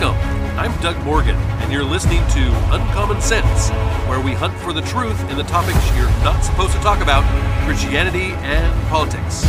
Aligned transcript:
Welcome. 0.00 0.58
I'm 0.58 0.80
Doug 0.80 0.96
Morgan, 1.04 1.36
and 1.36 1.70
you're 1.70 1.84
listening 1.84 2.26
to 2.28 2.74
Uncommon 2.74 3.20
Sense, 3.20 3.68
where 4.08 4.20
we 4.20 4.32
hunt 4.32 4.54
for 4.60 4.72
the 4.72 4.80
truth 4.80 5.20
in 5.30 5.36
the 5.36 5.44
topics 5.44 5.78
you're 5.94 6.08
not 6.24 6.42
supposed 6.42 6.72
to 6.72 6.78
talk 6.78 7.02
about 7.02 7.22
Christianity 7.66 8.32
and 8.40 8.88
politics. 8.88 9.44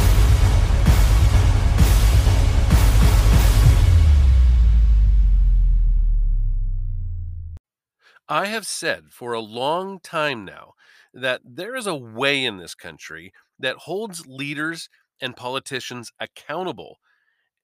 I 8.28 8.48
have 8.48 8.68
said 8.68 9.06
for 9.12 9.32
a 9.32 9.40
long 9.40 10.02
time 10.02 10.44
now 10.44 10.74
that 11.14 11.40
there 11.46 11.74
is 11.76 11.88
a 11.88 11.96
way 11.96 12.44
in 12.44 12.58
this 12.58 12.76
country 12.76 13.32
that 13.60 13.78
holds 13.78 14.28
leaders 14.28 14.90
and 15.22 15.38
politicians 15.38 16.12
accountable. 16.20 16.98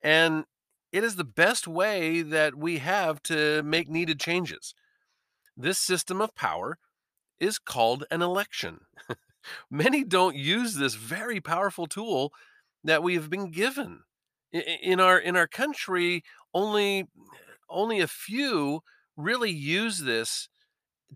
And 0.01 0.45
it 0.91 1.03
is 1.03 1.15
the 1.15 1.23
best 1.23 1.67
way 1.67 2.21
that 2.21 2.55
we 2.55 2.79
have 2.79 3.21
to 3.23 3.61
make 3.63 3.89
needed 3.89 4.19
changes. 4.19 4.73
This 5.55 5.77
system 5.77 6.21
of 6.21 6.35
power 6.35 6.77
is 7.39 7.59
called 7.59 8.05
an 8.11 8.21
election. 8.21 8.81
Many 9.71 10.03
don't 10.03 10.35
use 10.35 10.75
this 10.75 10.95
very 10.95 11.39
powerful 11.39 11.87
tool 11.87 12.33
that 12.83 13.03
we 13.03 13.15
have 13.15 13.29
been 13.29 13.51
given. 13.51 14.01
In 14.51 14.99
our 14.99 15.19
in 15.19 15.35
our 15.35 15.47
country, 15.47 16.23
only 16.53 17.07
only 17.69 17.99
a 17.99 18.07
few 18.07 18.81
really 19.15 19.51
use 19.51 19.99
this 19.99 20.49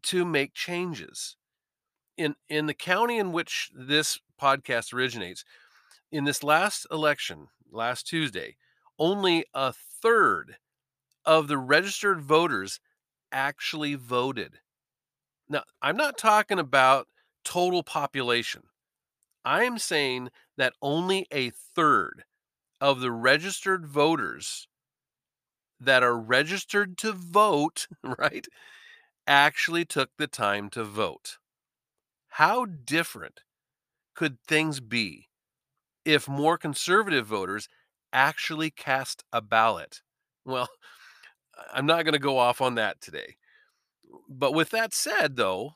to 0.04 0.24
make 0.24 0.54
changes. 0.54 1.36
In 2.16 2.36
in 2.48 2.68
the 2.68 2.76
county 2.76 3.18
in 3.18 3.32
which 3.32 3.72
this 3.74 4.20
podcast 4.40 4.94
originates, 4.94 5.44
in 6.12 6.26
this 6.26 6.44
last 6.44 6.86
election, 6.92 7.48
last 7.72 8.06
Tuesday, 8.06 8.56
only 9.00 9.46
a 9.54 9.74
third 9.74 10.58
of 11.26 11.48
the 11.48 11.58
registered 11.58 12.22
voters 12.22 12.80
actually 13.32 13.96
voted. 13.96 14.60
Now, 15.50 15.64
I'm 15.82 15.98
not 15.98 16.18
talking 16.18 16.60
about 16.60 17.08
total 17.44 17.84
population. 17.84 18.64
I'm 19.46 19.78
saying 19.78 20.30
that 20.58 20.74
only 20.82 21.28
a 21.32 21.50
third 21.50 22.24
of 22.80 23.00
the 23.02 23.12
registered 23.12 23.86
voters 23.86 24.68
that 25.80 26.04
are 26.04 26.18
registered 26.18 26.98
to 27.00 27.12
vote, 27.12 27.88
right, 28.04 28.48
actually 29.28 29.86
took 29.86 30.12
the 30.18 30.28
time 30.28 30.70
to 30.72 30.84
vote. 30.84 31.38
How 32.30 32.66
different 32.66 33.42
could 34.16 34.40
things 34.42 34.80
be 34.80 35.30
if 36.06 36.28
more 36.28 36.58
conservative 36.58 37.28
voters 37.28 37.68
actually 38.14 38.72
cast 38.72 39.24
a 39.34 39.42
ballot? 39.42 40.02
Well, 40.46 40.70
I'm 41.74 41.86
not 41.86 42.06
going 42.06 42.14
to 42.14 42.20
go 42.20 42.38
off 42.38 42.62
on 42.62 42.76
that 42.76 43.02
today. 43.02 43.36
But 44.30 44.54
with 44.54 44.70
that 44.70 44.94
said, 44.94 45.36
though, 45.36 45.74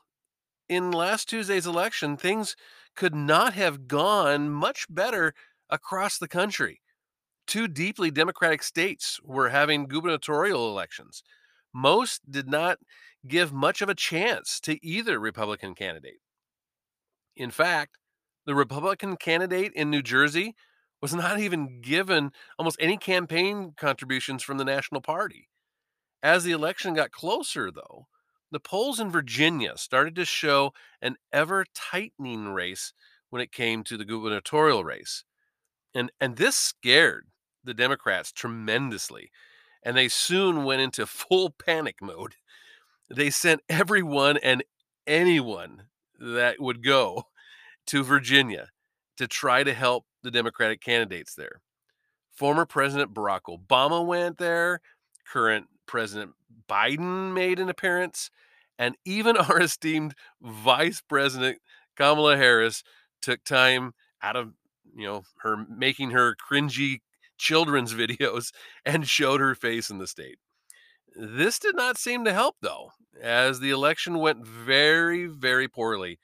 in 0.68 0.90
last 0.90 1.28
Tuesday's 1.28 1.66
election, 1.66 2.16
things 2.16 2.56
could 2.94 3.14
not 3.14 3.54
have 3.54 3.88
gone 3.88 4.50
much 4.50 4.86
better 4.88 5.34
across 5.70 6.18
the 6.18 6.28
country. 6.28 6.80
Two 7.46 7.68
deeply 7.68 8.10
Democratic 8.10 8.62
states 8.62 9.18
were 9.22 9.48
having 9.48 9.86
gubernatorial 9.86 10.68
elections. 10.68 11.22
Most 11.72 12.30
did 12.30 12.48
not 12.48 12.78
give 13.26 13.52
much 13.52 13.82
of 13.82 13.88
a 13.88 13.94
chance 13.94 14.60
to 14.60 14.84
either 14.84 15.18
Republican 15.18 15.74
candidate. 15.74 16.20
In 17.36 17.50
fact, 17.50 17.96
the 18.46 18.54
Republican 18.54 19.16
candidate 19.16 19.72
in 19.74 19.90
New 19.90 20.02
Jersey 20.02 20.54
was 21.00 21.14
not 21.14 21.38
even 21.38 21.80
given 21.80 22.32
almost 22.58 22.76
any 22.80 22.96
campaign 22.96 23.72
contributions 23.76 24.42
from 24.42 24.58
the 24.58 24.64
National 24.64 25.00
Party. 25.00 25.48
As 26.22 26.44
the 26.44 26.52
election 26.52 26.94
got 26.94 27.12
closer, 27.12 27.70
though, 27.70 28.08
the 28.50 28.60
polls 28.60 28.98
in 28.98 29.10
Virginia 29.10 29.76
started 29.76 30.16
to 30.16 30.24
show 30.24 30.72
an 31.00 31.16
ever 31.32 31.64
tightening 31.74 32.48
race 32.48 32.92
when 33.30 33.42
it 33.42 33.52
came 33.52 33.84
to 33.84 33.96
the 33.96 34.04
gubernatorial 34.04 34.84
race. 34.84 35.24
And, 35.94 36.10
and 36.20 36.36
this 36.36 36.56
scared 36.56 37.26
the 37.62 37.74
Democrats 37.74 38.32
tremendously, 38.32 39.30
and 39.82 39.96
they 39.96 40.08
soon 40.08 40.64
went 40.64 40.80
into 40.80 41.06
full 41.06 41.50
panic 41.50 41.96
mode. 42.00 42.34
They 43.10 43.30
sent 43.30 43.62
everyone 43.68 44.38
and 44.38 44.64
anyone 45.06 45.84
that 46.18 46.60
would 46.60 46.84
go 46.84 47.24
to 47.86 48.02
Virginia 48.02 48.68
to 49.16 49.26
try 49.26 49.62
to 49.62 49.72
help 49.72 50.04
the 50.22 50.30
Democratic 50.30 50.80
candidates 50.80 51.34
there. 51.34 51.60
Former 52.32 52.66
President 52.66 53.14
Barack 53.14 53.42
Obama 53.48 54.04
went 54.04 54.38
there, 54.38 54.80
current 55.26 55.66
President 55.86 56.32
Biden 56.68 57.32
made 57.34 57.58
an 57.58 57.68
appearance, 57.68 58.30
and 58.78 58.96
even 59.04 59.36
our 59.36 59.60
esteemed 59.60 60.14
Vice 60.40 61.00
President 61.00 61.58
Kamala 61.96 62.36
Harris 62.36 62.84
took 63.20 63.42
time 63.42 63.92
out 64.22 64.36
of 64.36 64.52
you 64.94 65.06
know 65.06 65.22
her 65.42 65.66
making 65.68 66.10
her 66.10 66.36
cringy 66.36 67.00
children's 67.36 67.94
videos 68.02 68.52
and 68.84 69.08
showed 69.08 69.40
her 69.40 69.54
face 69.54 69.90
in 69.90 69.98
the 69.98 70.06
state. 70.06 70.38
This 71.16 71.58
did 71.58 71.74
not 71.74 71.98
seem 71.98 72.24
to 72.24 72.32
help 72.32 72.56
though, 72.62 72.92
as 73.20 73.58
the 73.58 73.70
election 73.70 74.18
went 74.18 74.46
very, 74.46 75.26
very 75.26 75.66
poorly 75.66 76.20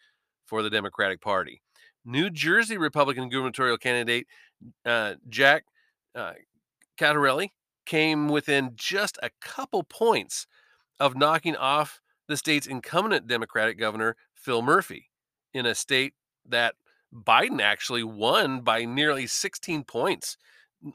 for 0.46 0.62
the 0.62 0.70
Democratic 0.70 1.20
Party. 1.20 1.60
New 2.04 2.30
Jersey 2.30 2.76
Republican 2.76 3.28
gubernatorial 3.28 3.78
candidate 3.78 4.26
uh, 4.84 5.14
Jack 5.28 5.64
uh, 6.14 6.32
Ciattarelli 6.98 7.50
came 7.86 8.28
within 8.28 8.72
just 8.74 9.18
a 9.22 9.30
couple 9.40 9.82
points 9.82 10.46
of 11.00 11.16
knocking 11.16 11.56
off 11.56 12.00
the 12.28 12.36
state's 12.36 12.66
incumbent 12.66 13.26
Democratic 13.26 13.78
governor, 13.78 14.16
Phil 14.34 14.62
Murphy, 14.62 15.10
in 15.52 15.66
a 15.66 15.74
state 15.74 16.14
that 16.46 16.74
Biden 17.12 17.60
actually 17.60 18.02
won 18.02 18.60
by 18.60 18.84
nearly 18.84 19.26
16 19.26 19.84
points 19.84 20.36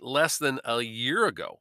less 0.02 0.38
than 0.38 0.59
a 0.66 0.81
year 0.81 1.25
ago. 1.25 1.59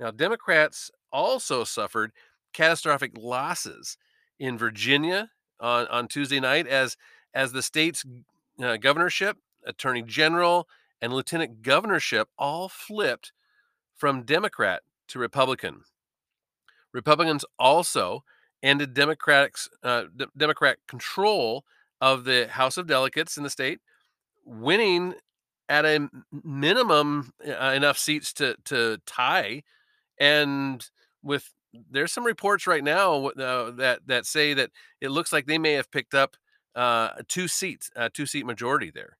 Now, 0.00 0.10
Democrats 0.10 0.90
also 1.12 1.64
suffered 1.64 2.12
catastrophic 2.52 3.12
losses 3.16 3.96
in 4.38 4.58
Virginia 4.58 5.30
on, 5.60 5.86
on 5.88 6.08
Tuesday 6.08 6.40
night 6.40 6.66
as 6.66 6.96
as 7.34 7.52
the 7.52 7.62
state's 7.62 8.04
uh, 8.62 8.76
governorship, 8.76 9.36
attorney 9.66 10.02
general, 10.02 10.68
and 11.00 11.12
lieutenant 11.12 11.62
governorship 11.62 12.28
all 12.38 12.68
flipped 12.68 13.32
from 13.96 14.24
Democrat 14.24 14.82
to 15.08 15.18
Republican. 15.18 15.82
Republicans 16.92 17.44
also 17.58 18.24
ended 18.62 18.94
Democrats 18.94 19.68
uh, 19.82 20.04
D- 20.14 20.26
Democrat 20.36 20.78
control 20.86 21.64
of 22.00 22.24
the 22.24 22.48
House 22.48 22.76
of 22.76 22.86
Delegates 22.86 23.36
in 23.36 23.42
the 23.42 23.50
state, 23.50 23.80
winning 24.44 25.14
at 25.68 25.84
a 25.84 26.08
minimum 26.44 27.32
uh, 27.46 27.72
enough 27.74 27.98
seats 27.98 28.32
to 28.34 28.56
to 28.64 28.98
tie, 29.06 29.62
and 30.18 30.88
with 31.22 31.50
there's 31.90 32.12
some 32.12 32.24
reports 32.24 32.66
right 32.66 32.84
now 32.84 33.26
uh, 33.28 33.70
that 33.70 34.00
that 34.06 34.26
say 34.26 34.54
that 34.54 34.70
it 35.00 35.10
looks 35.10 35.32
like 35.32 35.46
they 35.46 35.58
may 35.58 35.72
have 35.72 35.90
picked 35.90 36.14
up 36.14 36.36
uh, 36.74 37.10
two 37.28 37.48
seats, 37.48 37.90
a 37.96 38.10
two 38.10 38.26
seat 38.26 38.46
majority 38.46 38.90
there. 38.90 39.18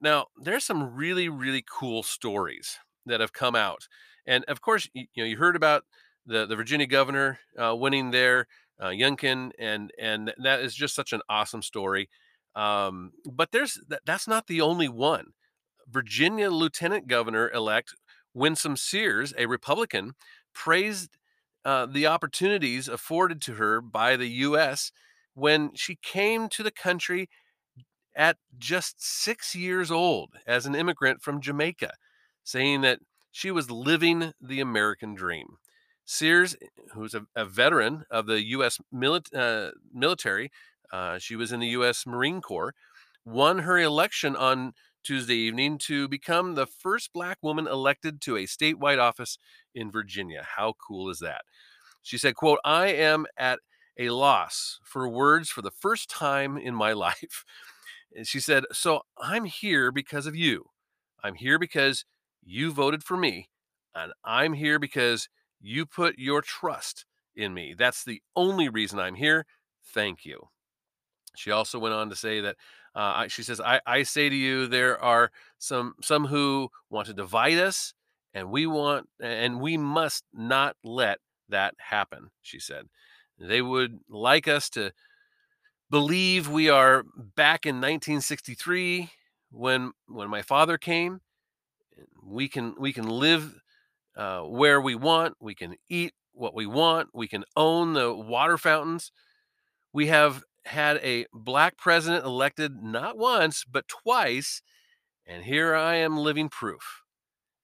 Now, 0.00 0.26
there's 0.40 0.64
some 0.64 0.94
really, 0.94 1.28
really 1.28 1.64
cool 1.68 2.02
stories 2.02 2.78
that 3.06 3.20
have 3.20 3.32
come 3.32 3.54
out. 3.54 3.86
And 4.26 4.44
of 4.44 4.60
course, 4.60 4.88
you, 4.94 5.06
you 5.14 5.22
know, 5.22 5.28
you 5.28 5.36
heard 5.36 5.56
about 5.56 5.84
the, 6.26 6.46
the 6.46 6.56
Virginia 6.56 6.86
governor 6.86 7.38
uh, 7.58 7.74
winning 7.76 8.10
there, 8.10 8.46
uh, 8.80 8.88
Youngkin, 8.88 9.50
and 9.58 9.92
and 9.98 10.32
that 10.42 10.60
is 10.60 10.74
just 10.74 10.94
such 10.94 11.12
an 11.12 11.20
awesome 11.28 11.62
story. 11.62 12.08
Um, 12.54 13.12
but 13.30 13.52
there's 13.52 13.78
that, 13.88 14.02
that's 14.06 14.28
not 14.28 14.46
the 14.46 14.60
only 14.60 14.88
one. 14.88 15.32
Virginia 15.88 16.50
Lieutenant 16.50 17.08
Governor 17.08 17.50
elect 17.50 17.94
Winsome 18.32 18.76
Sears, 18.76 19.34
a 19.36 19.46
Republican, 19.46 20.12
praised 20.54 21.16
uh, 21.64 21.86
the 21.86 22.06
opportunities 22.06 22.88
afforded 22.88 23.42
to 23.42 23.54
her 23.54 23.80
by 23.80 24.16
the 24.16 24.28
U.S 24.28 24.92
when 25.40 25.74
she 25.74 25.96
came 26.02 26.48
to 26.50 26.62
the 26.62 26.70
country 26.70 27.28
at 28.14 28.36
just 28.58 28.96
six 28.98 29.54
years 29.54 29.90
old 29.90 30.34
as 30.46 30.66
an 30.66 30.74
immigrant 30.74 31.22
from 31.22 31.40
Jamaica, 31.40 31.92
saying 32.44 32.82
that 32.82 33.00
she 33.32 33.50
was 33.50 33.70
living 33.70 34.32
the 34.40 34.60
American 34.60 35.14
dream. 35.14 35.56
Sears, 36.04 36.56
who's 36.92 37.14
a, 37.14 37.22
a 37.34 37.46
veteran 37.46 38.04
of 38.10 38.26
the 38.26 38.44
U.S. 38.48 38.78
Mili- 38.92 39.34
uh, 39.34 39.70
military, 39.92 40.50
uh, 40.92 41.18
she 41.18 41.36
was 41.36 41.52
in 41.52 41.60
the 41.60 41.68
U.S. 41.68 42.04
Marine 42.06 42.42
Corps, 42.42 42.74
won 43.24 43.60
her 43.60 43.78
election 43.78 44.36
on 44.36 44.72
Tuesday 45.02 45.36
evening 45.36 45.78
to 45.78 46.08
become 46.08 46.54
the 46.54 46.66
first 46.66 47.12
black 47.14 47.38
woman 47.42 47.66
elected 47.66 48.20
to 48.22 48.36
a 48.36 48.44
statewide 48.44 48.98
office 48.98 49.38
in 49.74 49.90
Virginia. 49.90 50.44
How 50.56 50.74
cool 50.86 51.08
is 51.08 51.20
that? 51.20 51.42
She 52.02 52.18
said, 52.18 52.34
quote, 52.34 52.58
I 52.64 52.88
am 52.88 53.26
at 53.38 53.60
a 54.00 54.10
loss 54.10 54.80
for 54.82 55.08
words 55.08 55.50
for 55.50 55.62
the 55.62 55.70
first 55.70 56.10
time 56.10 56.56
in 56.58 56.74
my 56.74 56.92
life. 57.08 57.44
And 58.16 58.26
she 58.26 58.40
said, 58.40 58.64
So 58.72 59.02
I'm 59.18 59.44
here 59.44 59.92
because 59.92 60.26
of 60.26 60.34
you. 60.34 60.66
I'm 61.22 61.34
here 61.36 61.58
because 61.58 62.04
you 62.42 62.72
voted 62.72 63.04
for 63.04 63.16
me. 63.16 63.50
And 63.94 64.12
I'm 64.24 64.54
here 64.54 64.80
because 64.80 65.28
You 65.60 65.86
put 65.86 66.18
your 66.18 66.40
trust 66.42 67.04
in 67.36 67.54
me. 67.54 67.74
That's 67.78 68.04
the 68.04 68.22
only 68.34 68.68
reason 68.70 68.98
I'm 68.98 69.16
here. 69.16 69.46
Thank 69.84 70.24
you. 70.24 70.48
She 71.36 71.50
also 71.50 71.78
went 71.78 71.94
on 71.94 72.08
to 72.10 72.16
say 72.16 72.40
that 72.40 72.56
uh, 72.94 73.28
she 73.28 73.42
says, 73.42 73.60
I, 73.60 73.80
I 73.86 74.02
say 74.04 74.28
to 74.28 74.34
you, 74.34 74.66
there 74.66 75.00
are 75.02 75.30
some 75.58 75.94
some 76.02 76.26
who 76.26 76.70
want 76.90 77.06
to 77.08 77.14
divide 77.14 77.58
us, 77.58 77.94
and 78.34 78.50
we 78.50 78.66
want 78.66 79.08
and 79.20 79.60
we 79.60 79.76
must 79.76 80.24
not 80.32 80.76
let 80.82 81.18
that 81.48 81.74
happen. 81.78 82.30
She 82.42 82.58
said, 82.58 82.86
they 83.40 83.62
would 83.62 84.00
like 84.08 84.46
us 84.46 84.68
to 84.70 84.92
believe 85.90 86.48
we 86.48 86.68
are 86.68 87.04
back 87.16 87.64
in 87.64 87.76
1963 87.76 89.10
when 89.50 89.92
when 90.06 90.28
my 90.28 90.42
father 90.42 90.76
came. 90.76 91.20
We 92.22 92.48
can 92.48 92.74
we 92.78 92.92
can 92.92 93.08
live 93.08 93.60
uh, 94.16 94.40
where 94.42 94.80
we 94.80 94.94
want. 94.94 95.36
We 95.40 95.54
can 95.54 95.76
eat 95.88 96.12
what 96.32 96.54
we 96.54 96.66
want. 96.66 97.08
We 97.14 97.28
can 97.28 97.44
own 97.56 97.94
the 97.94 98.14
water 98.14 98.58
fountains. 98.58 99.10
We 99.92 100.08
have 100.08 100.44
had 100.66 100.98
a 100.98 101.26
black 101.32 101.78
president 101.78 102.24
elected 102.24 102.82
not 102.82 103.16
once, 103.16 103.64
but 103.64 103.88
twice. 103.88 104.62
And 105.26 105.44
here 105.44 105.74
I 105.74 105.96
am 105.96 106.18
living 106.18 106.48
proof. 106.48 107.02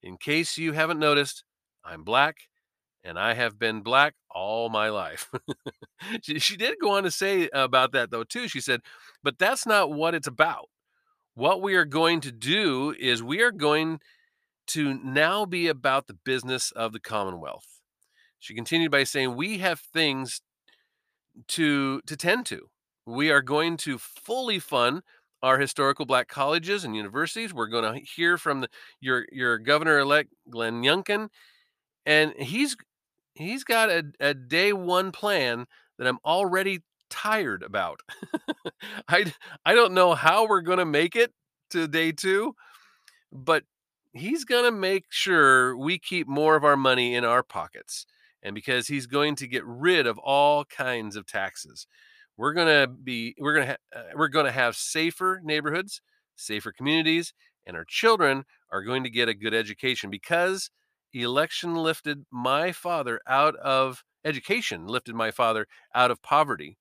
In 0.01 0.17
case 0.17 0.57
you 0.57 0.73
haven't 0.73 0.99
noticed, 0.99 1.43
I'm 1.85 2.03
black 2.03 2.37
and 3.07 3.17
I 3.17 3.33
have 3.33 3.57
been 3.57 3.81
black 3.81 4.13
all 4.29 4.69
my 4.69 4.89
life. 4.89 5.31
she, 6.21 6.39
she 6.39 6.57
did 6.57 6.75
go 6.81 6.91
on 6.91 7.03
to 7.03 7.11
say 7.11 7.49
about 7.53 7.93
that, 7.93 8.11
though, 8.11 8.23
too. 8.23 8.47
She 8.47 8.61
said, 8.61 8.81
but 9.23 9.39
that's 9.39 9.65
not 9.65 9.91
what 9.91 10.13
it's 10.13 10.27
about. 10.27 10.69
What 11.33 11.61
we 11.61 11.75
are 11.75 11.85
going 11.85 12.21
to 12.21 12.31
do 12.31 12.93
is 12.99 13.23
we 13.23 13.41
are 13.41 13.51
going 13.51 13.99
to 14.67 14.95
now 15.03 15.45
be 15.45 15.67
about 15.67 16.07
the 16.07 16.17
business 16.25 16.71
of 16.71 16.91
the 16.91 16.99
Commonwealth. 16.99 17.79
She 18.39 18.53
continued 18.53 18.91
by 18.91 19.03
saying, 19.03 19.35
We 19.35 19.59
have 19.59 19.79
things 19.79 20.41
to, 21.49 22.01
to 22.01 22.15
tend 22.15 22.45
to. 22.47 22.69
We 23.05 23.31
are 23.31 23.41
going 23.41 23.77
to 23.77 23.97
fully 23.97 24.59
fund 24.59 25.01
our 25.41 25.59
historical 25.59 26.05
black 26.05 26.27
colleges 26.27 26.83
and 26.83 26.95
universities. 26.95 27.53
We're 27.53 27.67
going 27.67 27.93
to 27.93 27.99
hear 28.15 28.37
from 28.37 28.61
the, 28.61 28.69
your 28.99 29.25
your 29.31 29.57
governor 29.57 29.99
elect 29.99 30.33
Glenn 30.49 30.81
Youngkin, 30.81 31.29
and 32.05 32.33
he's 32.37 32.75
he's 33.37 33.63
got 33.63 33.89
a, 33.89 34.03
a 34.19 34.33
day 34.33 34.73
one 34.73 35.11
plan 35.11 35.65
that 35.97 36.07
I'm 36.07 36.19
already 36.25 36.79
tired 37.09 37.63
about. 37.63 38.01
I 39.07 39.33
I 39.65 39.73
don't 39.75 39.93
know 39.93 40.13
how 40.13 40.47
we're 40.47 40.61
going 40.61 40.79
to 40.79 40.85
make 40.85 41.15
it 41.15 41.31
to 41.71 41.87
day 41.87 42.11
two, 42.11 42.55
but 43.31 43.63
he's 44.13 44.45
going 44.45 44.65
to 44.65 44.71
make 44.71 45.05
sure 45.09 45.77
we 45.77 45.99
keep 45.99 46.27
more 46.27 46.55
of 46.55 46.63
our 46.63 46.77
money 46.77 47.15
in 47.15 47.23
our 47.23 47.43
pockets, 47.43 48.05
and 48.43 48.55
because 48.55 48.87
he's 48.87 49.07
going 49.07 49.35
to 49.37 49.47
get 49.47 49.65
rid 49.65 50.07
of 50.07 50.17
all 50.19 50.65
kinds 50.65 51.15
of 51.15 51.25
taxes 51.25 51.87
we're 52.37 52.53
to 52.53 52.87
be 52.87 53.35
we're 53.39 53.55
to 53.55 53.65
ha- 53.65 53.99
uh, 53.99 54.03
we're 54.15 54.27
going 54.27 54.45
to 54.45 54.51
have 54.51 54.75
safer 54.75 55.41
neighborhoods 55.43 56.01
safer 56.35 56.71
communities 56.71 57.33
and 57.65 57.75
our 57.75 57.85
children 57.85 58.43
are 58.71 58.83
going 58.83 59.03
to 59.03 59.09
get 59.09 59.27
a 59.27 59.33
good 59.33 59.53
education 59.53 60.09
because 60.09 60.69
election 61.13 61.75
lifted 61.75 62.25
my 62.31 62.71
father 62.71 63.19
out 63.27 63.55
of 63.57 64.03
education 64.25 64.87
lifted 64.87 65.15
my 65.15 65.31
father 65.31 65.65
out 65.95 66.11
of 66.11 66.21
poverty 66.21 66.77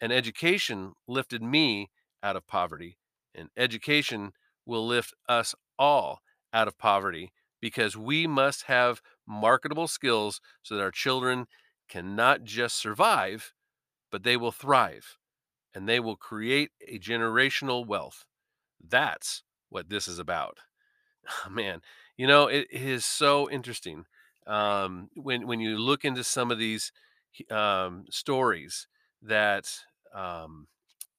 and 0.00 0.12
education 0.12 0.92
lifted 1.06 1.42
me 1.42 1.90
out 2.22 2.36
of 2.36 2.46
poverty 2.46 2.98
and 3.34 3.48
education 3.56 4.32
will 4.66 4.86
lift 4.86 5.14
us 5.28 5.54
all 5.78 6.20
out 6.52 6.68
of 6.68 6.78
poverty 6.78 7.32
because 7.60 7.96
we 7.96 8.26
must 8.26 8.64
have 8.64 9.00
marketable 9.26 9.88
skills 9.88 10.40
so 10.62 10.76
that 10.76 10.82
our 10.82 10.90
children 10.90 11.46
cannot 11.88 12.44
just 12.44 12.76
survive 12.76 13.52
but 14.10 14.22
they 14.22 14.36
will 14.36 14.52
thrive 14.52 15.16
and 15.74 15.88
they 15.88 16.00
will 16.00 16.16
create 16.16 16.70
a 16.86 16.98
generational 16.98 17.86
wealth. 17.86 18.24
That's 18.86 19.42
what 19.68 19.88
this 19.88 20.08
is 20.08 20.18
about. 20.18 20.58
Oh, 21.46 21.50
man, 21.50 21.82
you 22.18 22.26
know, 22.26 22.48
it, 22.48 22.66
it 22.70 22.82
is 22.82 23.06
so 23.06 23.48
interesting 23.48 24.04
um, 24.46 25.08
when 25.14 25.46
when 25.46 25.60
you 25.60 25.78
look 25.78 26.04
into 26.04 26.24
some 26.24 26.50
of 26.50 26.58
these 26.58 26.92
um, 27.50 28.04
stories 28.10 28.86
that 29.22 29.70
um, 30.14 30.66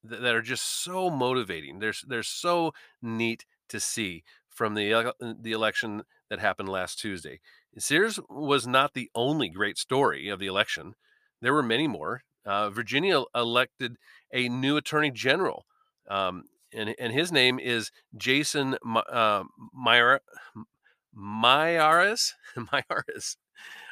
th- 0.08 0.22
that 0.22 0.36
are 0.36 0.42
just 0.42 0.84
so 0.84 1.10
motivating. 1.10 1.80
They're 1.80 1.94
they're 2.06 2.24
so 2.24 2.74
neat 3.02 3.46
to 3.70 3.80
see 3.80 4.24
from 4.50 4.76
the 4.76 4.94
uh, 4.94 5.12
the 5.20 5.54
election 5.54 6.04
that 6.30 6.40
happened 6.40 6.70
last 6.70 7.00
Tuesday. 7.00 7.40
Sears 7.78 8.20
was 8.30 8.68
not 8.68 8.94
the 8.94 9.10
only 9.16 9.48
great 9.48 9.78
story 9.78 10.28
of 10.28 10.40
the 10.40 10.48
election. 10.48 10.96
There 11.42 11.54
were 11.54 11.64
many 11.64 11.88
more. 11.88 12.24
Uh, 12.46 12.70
Virginia 12.70 13.24
elected 13.34 13.96
a 14.34 14.50
new 14.50 14.76
attorney 14.76 15.12
general, 15.12 15.66
um, 16.10 16.44
and, 16.74 16.96
and 17.00 17.14
his 17.14 17.32
name 17.32 17.60
is 17.60 17.92
Jason 18.18 18.76
uh, 18.84 19.44
Myra, 19.74 20.20
Miyares. 21.20 22.34
Miyares. 22.58 23.36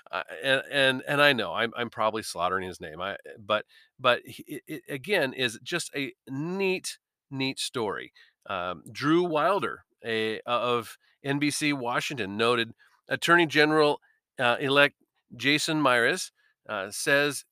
Uh, 0.10 0.24
and, 0.42 0.62
and 0.72 1.04
and 1.08 1.22
I 1.22 1.34
know 1.34 1.54
I'm 1.54 1.74
I'm 1.76 1.90
probably 1.90 2.24
slaughtering 2.24 2.66
his 2.66 2.80
name. 2.80 3.02
I 3.02 3.18
but 3.38 3.66
but 4.00 4.22
it, 4.24 4.64
it 4.66 4.82
again 4.88 5.34
is 5.34 5.60
just 5.64 5.92
a 5.96 6.14
neat 6.30 6.98
neat 7.30 7.60
story. 7.60 8.14
Um, 8.50 8.84
Drew 8.90 9.24
Wilder, 9.24 9.84
a 10.06 10.40
of 10.46 10.98
NBC 11.26 11.74
Washington, 11.74 12.38
noted 12.38 12.74
Attorney 13.10 13.46
General 13.46 14.00
uh, 14.40 14.56
elect 14.60 14.96
Jason 15.36 15.82
Myers 15.82 16.32
uh, 16.70 16.90
says 16.90 17.44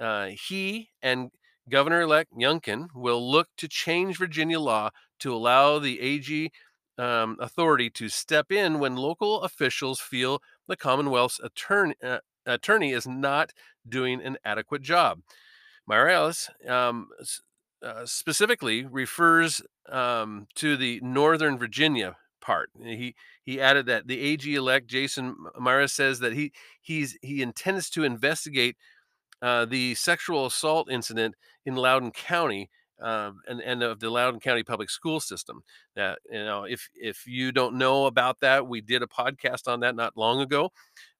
uh, 0.00 0.30
he 0.48 0.90
and 1.02 1.30
Governor 1.68 2.00
elect 2.00 2.32
Youngkin 2.32 2.88
will 2.94 3.30
look 3.30 3.48
to 3.58 3.68
change 3.68 4.18
Virginia 4.18 4.58
law 4.58 4.90
to 5.20 5.32
allow 5.32 5.78
the 5.78 6.00
AG 6.00 6.50
um, 7.00 7.36
authority 7.40 7.88
to 7.88 8.08
step 8.10 8.52
in 8.52 8.78
when 8.78 8.94
local 8.94 9.40
officials 9.42 10.00
feel 10.00 10.42
the 10.68 10.76
Commonwealth's 10.76 11.40
attorney, 11.40 11.94
uh, 12.02 12.18
attorney 12.44 12.92
is 12.92 13.06
not 13.06 13.52
doing 13.88 14.20
an 14.22 14.36
adequate 14.44 14.82
job. 14.82 15.20
Morales 15.86 16.50
um, 16.68 17.08
uh, 17.82 18.04
specifically 18.04 18.84
refers 18.84 19.62
um, 19.88 20.46
to 20.56 20.76
the 20.76 21.00
Northern 21.02 21.56
Virginia 21.56 22.16
part. 22.42 22.70
He 22.82 23.14
he 23.42 23.60
added 23.60 23.86
that 23.86 24.06
the 24.06 24.20
AG 24.20 24.54
elect 24.54 24.86
Jason 24.86 25.36
Myra 25.58 25.88
says 25.88 26.18
that 26.20 26.34
he 26.34 26.52
he's 26.82 27.16
he 27.22 27.40
intends 27.40 27.88
to 27.90 28.04
investigate 28.04 28.76
uh, 29.40 29.64
the 29.64 29.94
sexual 29.94 30.46
assault 30.46 30.90
incident 30.90 31.34
in 31.64 31.76
Loudoun 31.76 32.10
County 32.10 32.68
uh, 33.02 33.32
and 33.48 33.60
and 33.60 33.82
of 33.82 34.00
the 34.00 34.10
Loudoun 34.10 34.40
County 34.40 34.62
public 34.62 34.90
school 34.90 35.20
system. 35.20 35.62
That 35.96 36.18
you 36.30 36.44
know, 36.44 36.64
if 36.64 36.88
if 36.94 37.26
you 37.26 37.52
don't 37.52 37.76
know 37.76 38.06
about 38.06 38.40
that, 38.40 38.66
we 38.66 38.80
did 38.80 39.02
a 39.02 39.06
podcast 39.06 39.68
on 39.68 39.80
that 39.80 39.96
not 39.96 40.16
long 40.16 40.40
ago, 40.40 40.72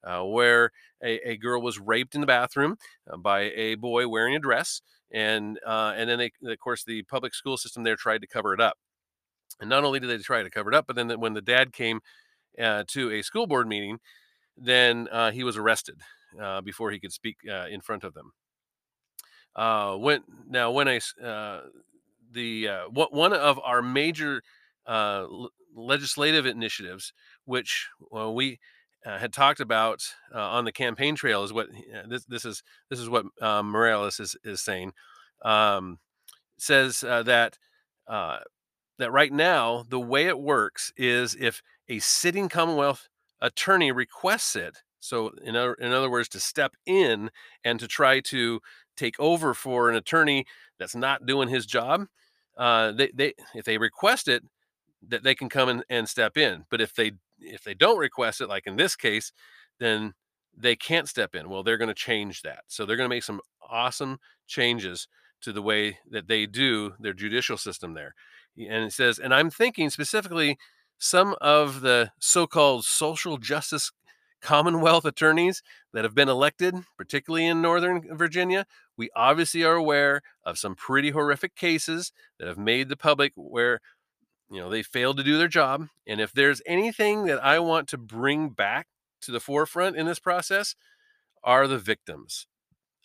uh, 0.04 0.24
where 0.24 0.70
a, 1.02 1.30
a, 1.30 1.36
girl 1.36 1.62
was 1.62 1.78
raped 1.78 2.14
in 2.14 2.20
the 2.20 2.26
bathroom 2.26 2.76
uh, 3.10 3.16
by 3.16 3.50
a 3.54 3.74
boy 3.76 4.08
wearing 4.08 4.36
a 4.36 4.40
dress, 4.40 4.82
and 5.10 5.58
uh, 5.66 5.94
and 5.96 6.08
then 6.08 6.18
they, 6.18 6.32
of 6.50 6.58
course 6.58 6.84
the 6.84 7.02
public 7.04 7.34
school 7.34 7.56
system 7.56 7.82
there 7.82 7.96
tried 7.96 8.20
to 8.22 8.26
cover 8.26 8.54
it 8.54 8.60
up. 8.60 8.76
And 9.60 9.68
not 9.68 9.84
only 9.84 10.00
did 10.00 10.08
they 10.08 10.18
try 10.18 10.42
to 10.42 10.50
cover 10.50 10.70
it 10.70 10.76
up, 10.76 10.86
but 10.86 10.96
then 10.96 11.10
when 11.20 11.34
the 11.34 11.42
dad 11.42 11.72
came 11.72 12.00
uh, 12.58 12.84
to 12.88 13.12
a 13.12 13.22
school 13.22 13.46
board 13.46 13.68
meeting, 13.68 13.98
then 14.56 15.08
he 15.32 15.44
was 15.44 15.56
arrested 15.56 16.00
uh, 16.38 16.60
before 16.60 16.90
he 16.90 17.00
could 17.00 17.12
speak 17.12 17.36
uh, 17.50 17.66
in 17.66 17.80
front 17.80 18.04
of 18.04 18.14
them. 18.14 18.32
Uh, 19.56 19.96
when 19.96 20.22
now 20.48 20.70
when 20.70 20.88
I 20.88 21.00
uh, 21.22 21.62
the 22.32 22.68
uh, 22.68 22.82
what 22.90 23.12
one 23.12 23.32
of 23.32 23.60
our 23.62 23.82
major 23.82 24.42
uh, 24.86 25.26
legislative 25.74 26.46
initiatives, 26.46 27.12
which 27.44 27.88
well, 28.10 28.34
we 28.34 28.58
had 29.04 29.32
talked 29.32 29.60
about 29.60 30.02
on 30.34 30.64
the 30.64 30.72
campaign 30.72 31.14
trail, 31.14 31.42
is 31.42 31.52
what 31.52 31.68
this 32.08 32.24
this 32.26 32.44
is 32.44 32.62
this 32.90 33.00
is 33.00 33.08
what 33.08 33.24
Morales 33.40 34.20
is 34.20 34.36
is 34.44 34.60
saying. 34.60 34.92
Um, 35.42 35.98
says 36.60 37.02
uh, 37.02 37.22
that 37.24 37.58
uh, 38.06 38.38
that 38.98 39.12
right 39.12 39.32
now 39.32 39.84
the 39.88 40.00
way 40.00 40.26
it 40.26 40.38
works 40.38 40.92
is 40.96 41.36
if 41.38 41.62
a 41.88 41.98
sitting 41.98 42.48
Commonwealth 42.48 43.08
attorney 43.40 43.92
requests 43.92 44.56
it, 44.56 44.78
so, 45.00 45.32
in 45.42 45.56
other, 45.56 45.74
in 45.74 45.92
other 45.92 46.10
words, 46.10 46.28
to 46.30 46.40
step 46.40 46.74
in 46.86 47.30
and 47.64 47.80
to 47.80 47.88
try 47.88 48.20
to 48.20 48.60
take 48.96 49.18
over 49.18 49.54
for 49.54 49.88
an 49.88 49.96
attorney 49.96 50.44
that's 50.78 50.94
not 50.94 51.26
doing 51.26 51.48
his 51.48 51.66
job, 51.66 52.06
uh, 52.56 52.92
they, 52.92 53.10
they 53.14 53.34
if 53.54 53.64
they 53.64 53.78
request 53.78 54.28
it, 54.28 54.42
that 55.08 55.22
they 55.24 55.34
can 55.34 55.48
come 55.48 55.68
in 55.68 55.82
and 55.88 56.08
step 56.08 56.36
in. 56.36 56.64
But 56.70 56.80
if 56.80 56.94
they 56.94 57.12
if 57.40 57.64
they 57.64 57.74
don't 57.74 57.98
request 57.98 58.40
it, 58.40 58.48
like 58.48 58.66
in 58.66 58.76
this 58.76 58.94
case, 58.94 59.32
then 59.78 60.12
they 60.56 60.76
can't 60.76 61.08
step 61.08 61.34
in. 61.34 61.48
Well, 61.48 61.62
they're 61.62 61.78
going 61.78 61.88
to 61.88 61.94
change 61.94 62.42
that. 62.42 62.64
So 62.68 62.84
they're 62.84 62.96
going 62.96 63.08
to 63.08 63.14
make 63.14 63.22
some 63.22 63.40
awesome 63.68 64.18
changes 64.46 65.08
to 65.40 65.52
the 65.52 65.62
way 65.62 65.98
that 66.10 66.28
they 66.28 66.44
do 66.44 66.94
their 67.00 67.14
judicial 67.14 67.56
system 67.56 67.94
there. 67.94 68.14
And 68.58 68.84
it 68.84 68.92
says, 68.92 69.18
and 69.18 69.32
I'm 69.32 69.48
thinking 69.48 69.88
specifically 69.88 70.58
some 70.98 71.34
of 71.40 71.80
the 71.80 72.12
so-called 72.18 72.84
social 72.84 73.38
justice 73.38 73.90
Commonwealth 74.40 75.04
attorneys 75.04 75.62
that 75.92 76.04
have 76.04 76.14
been 76.14 76.28
elected, 76.28 76.74
particularly 76.96 77.46
in 77.46 77.60
Northern 77.60 78.16
Virginia, 78.16 78.66
we 78.96 79.10
obviously 79.14 79.64
are 79.64 79.74
aware 79.74 80.22
of 80.44 80.58
some 80.58 80.74
pretty 80.74 81.10
horrific 81.10 81.54
cases 81.54 82.12
that 82.38 82.48
have 82.48 82.58
made 82.58 82.88
the 82.88 82.96
public 82.96 83.32
where 83.36 83.80
you 84.50 84.60
know 84.60 84.70
they 84.70 84.82
failed 84.82 85.16
to 85.18 85.22
do 85.22 85.38
their 85.38 85.48
job. 85.48 85.88
And 86.06 86.20
if 86.20 86.32
there's 86.32 86.62
anything 86.66 87.26
that 87.26 87.42
i 87.44 87.58
want 87.58 87.88
to 87.88 87.98
bring 87.98 88.50
back 88.50 88.88
to 89.22 89.30
the 89.30 89.40
forefront 89.40 89.96
in 89.96 90.06
this 90.06 90.18
process 90.18 90.74
are 91.44 91.66
the 91.66 91.78
victims. 91.78 92.46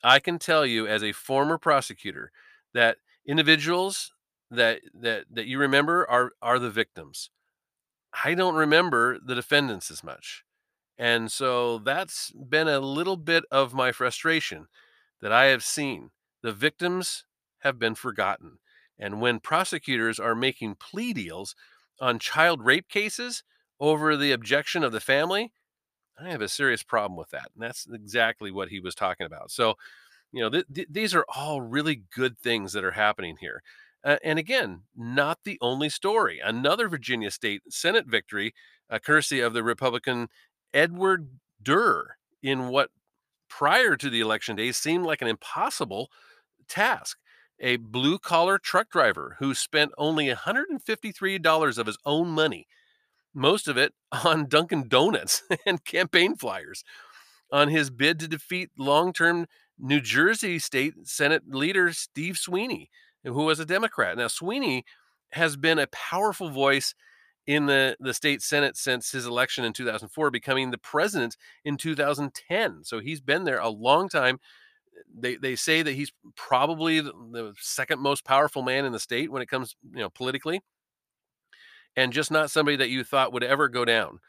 I 0.04 0.20
can 0.20 0.40
tell 0.40 0.66
you 0.66 0.88
as 0.88 1.04
a 1.04 1.12
former 1.12 1.58
prosecutor 1.58 2.32
that 2.74 2.98
individuals 3.26 4.14
that 4.52 4.82
that 4.94 5.26
that 5.32 5.48
you 5.48 5.60
remember 5.60 6.10
are 6.10 6.32
are 6.42 6.60
the 6.60 6.70
victims. 6.70 7.30
I 8.24 8.34
don't 8.34 8.56
remember 8.56 9.20
the 9.20 9.36
defendants 9.36 9.92
as 9.92 10.04
much 10.04 10.46
and 10.98 11.32
so 11.32 11.80
that's 11.80 12.32
been 12.32 12.68
a 12.68 12.80
little 12.80 13.18
bit 13.18 13.44
of 13.52 13.74
my 13.74 13.92
frustration 13.92 14.68
that 15.22 15.32
I 15.32 15.46
have 15.46 15.64
seen. 15.64 16.12
The 16.42 16.54
victims 16.54 17.26
have 17.60 17.80
been 17.80 17.96
forgotten. 17.96 18.60
And 18.98 19.20
when 19.20 19.40
prosecutors 19.40 20.20
are 20.20 20.36
making 20.36 20.76
plea 20.76 21.14
deals 21.14 21.56
on 22.00 22.20
child 22.20 22.64
rape 22.64 22.88
cases 22.88 23.44
over 23.80 24.16
the 24.16 24.32
objection 24.32 24.84
of 24.84 24.92
the 24.92 25.00
family, 25.02 25.52
I 26.18 26.30
have 26.30 26.42
a 26.42 26.48
serious 26.48 26.84
problem 26.84 27.18
with 27.18 27.32
that. 27.32 27.50
And 27.54 27.64
that's 27.64 27.88
exactly 27.92 28.52
what 28.52 28.70
he 28.70 28.80
was 28.80 28.96
talking 28.96 29.26
about. 29.26 29.52
So, 29.52 29.76
you 30.32 30.42
know, 30.42 30.50
th- 30.50 30.66
th- 30.74 30.88
these 30.90 31.14
are 31.14 31.26
all 31.36 31.62
really 31.62 32.04
good 32.16 32.40
things 32.40 32.74
that 32.74 32.86
are 32.86 32.92
happening 32.92 33.38
here. 33.40 33.62
Uh, 34.04 34.18
and 34.24 34.38
again, 34.38 34.84
not 34.96 35.40
the 35.44 35.58
only 35.62 35.90
story. 35.90 36.40
Another 36.40 36.88
Virginia 36.88 37.32
state 37.32 37.64
Senate 37.70 38.06
victory, 38.06 38.54
uh, 38.90 39.00
courtesy 39.00 39.40
of 39.40 39.54
the 39.54 39.64
Republican 39.64 40.28
Edward 40.76 41.30
Durr 41.64 42.18
in 42.44 42.68
what 42.68 42.92
prior 43.50 43.96
to 43.96 44.10
the 44.10 44.20
election 44.20 44.58
day 44.58 44.72
seemed 44.74 45.06
like 45.06 45.22
an 45.22 45.28
impossible 45.28 46.12
task. 46.68 47.18
A 47.62 47.78
blue 47.78 48.20
collar 48.20 48.60
truck 48.60 48.90
driver 48.90 49.38
who 49.40 49.54
spent 49.54 49.94
only 49.98 50.28
$153 50.28 51.78
of 51.78 51.88
his 51.88 51.98
own 52.06 52.28
money, 52.28 52.68
most 53.34 53.70
of 53.70 53.78
it 53.78 53.94
on 54.26 54.48
Dunkin' 54.48 54.90
Donuts 54.90 55.42
and 55.66 55.84
campaign 55.86 56.36
flyers, 56.36 56.84
on 57.52 57.70
his 57.70 57.90
bid 57.90 58.20
to 58.20 58.28
defeat 58.28 58.72
long 58.78 59.14
term 59.14 59.48
New 59.80 60.02
Jersey 60.02 60.60
State 60.60 60.94
Senate 61.04 61.44
leader 61.48 61.94
Steve 61.94 62.38
Sweeney, 62.38 62.90
who 63.24 63.46
was 63.46 63.60
a 63.60 63.66
Democrat. 63.66 64.18
Now, 64.18 64.28
Sweeney 64.28 64.84
has 65.32 65.56
been 65.56 65.80
a 65.80 65.88
powerful 65.88 66.50
voice 66.50 66.94
in 67.48 67.68
the, 67.68 67.96
the 68.00 68.14
state 68.14 68.42
senate 68.42 68.76
since 68.76 69.12
his 69.12 69.26
election 69.26 69.64
in 69.64 69.74
2004 69.74 70.32
becoming 70.32 70.72
the 70.72 70.78
president 70.78 71.38
in 71.64 71.78
2010 71.78 72.84
so 72.84 73.00
he's 73.00 73.22
been 73.22 73.44
there 73.44 73.60
a 73.60 73.70
long 73.70 74.10
time. 74.10 74.40
They, 75.14 75.36
they 75.36 75.56
say 75.56 75.82
that 75.82 75.92
he's 75.92 76.12
probably 76.36 77.02
the, 77.02 77.54
second 77.60 78.00
most 78.00 78.24
powerful 78.26 78.62
man 78.62 78.86
in 78.86 78.94
the 78.94 79.00
state 79.00 79.32
when 79.32 79.42
it 79.42 79.48
comes 79.48 79.76
you 79.92 80.00
know 80.00 80.10
politically. 80.10 80.62
And 81.98 82.12
just 82.12 82.32
not 82.32 82.52
somebody 82.52 82.78
that 82.78 82.90
you 82.90 83.04
thought 83.04 83.32
would 83.32 83.44
ever 83.44 83.70
go 83.70 83.86
down. 83.86 84.20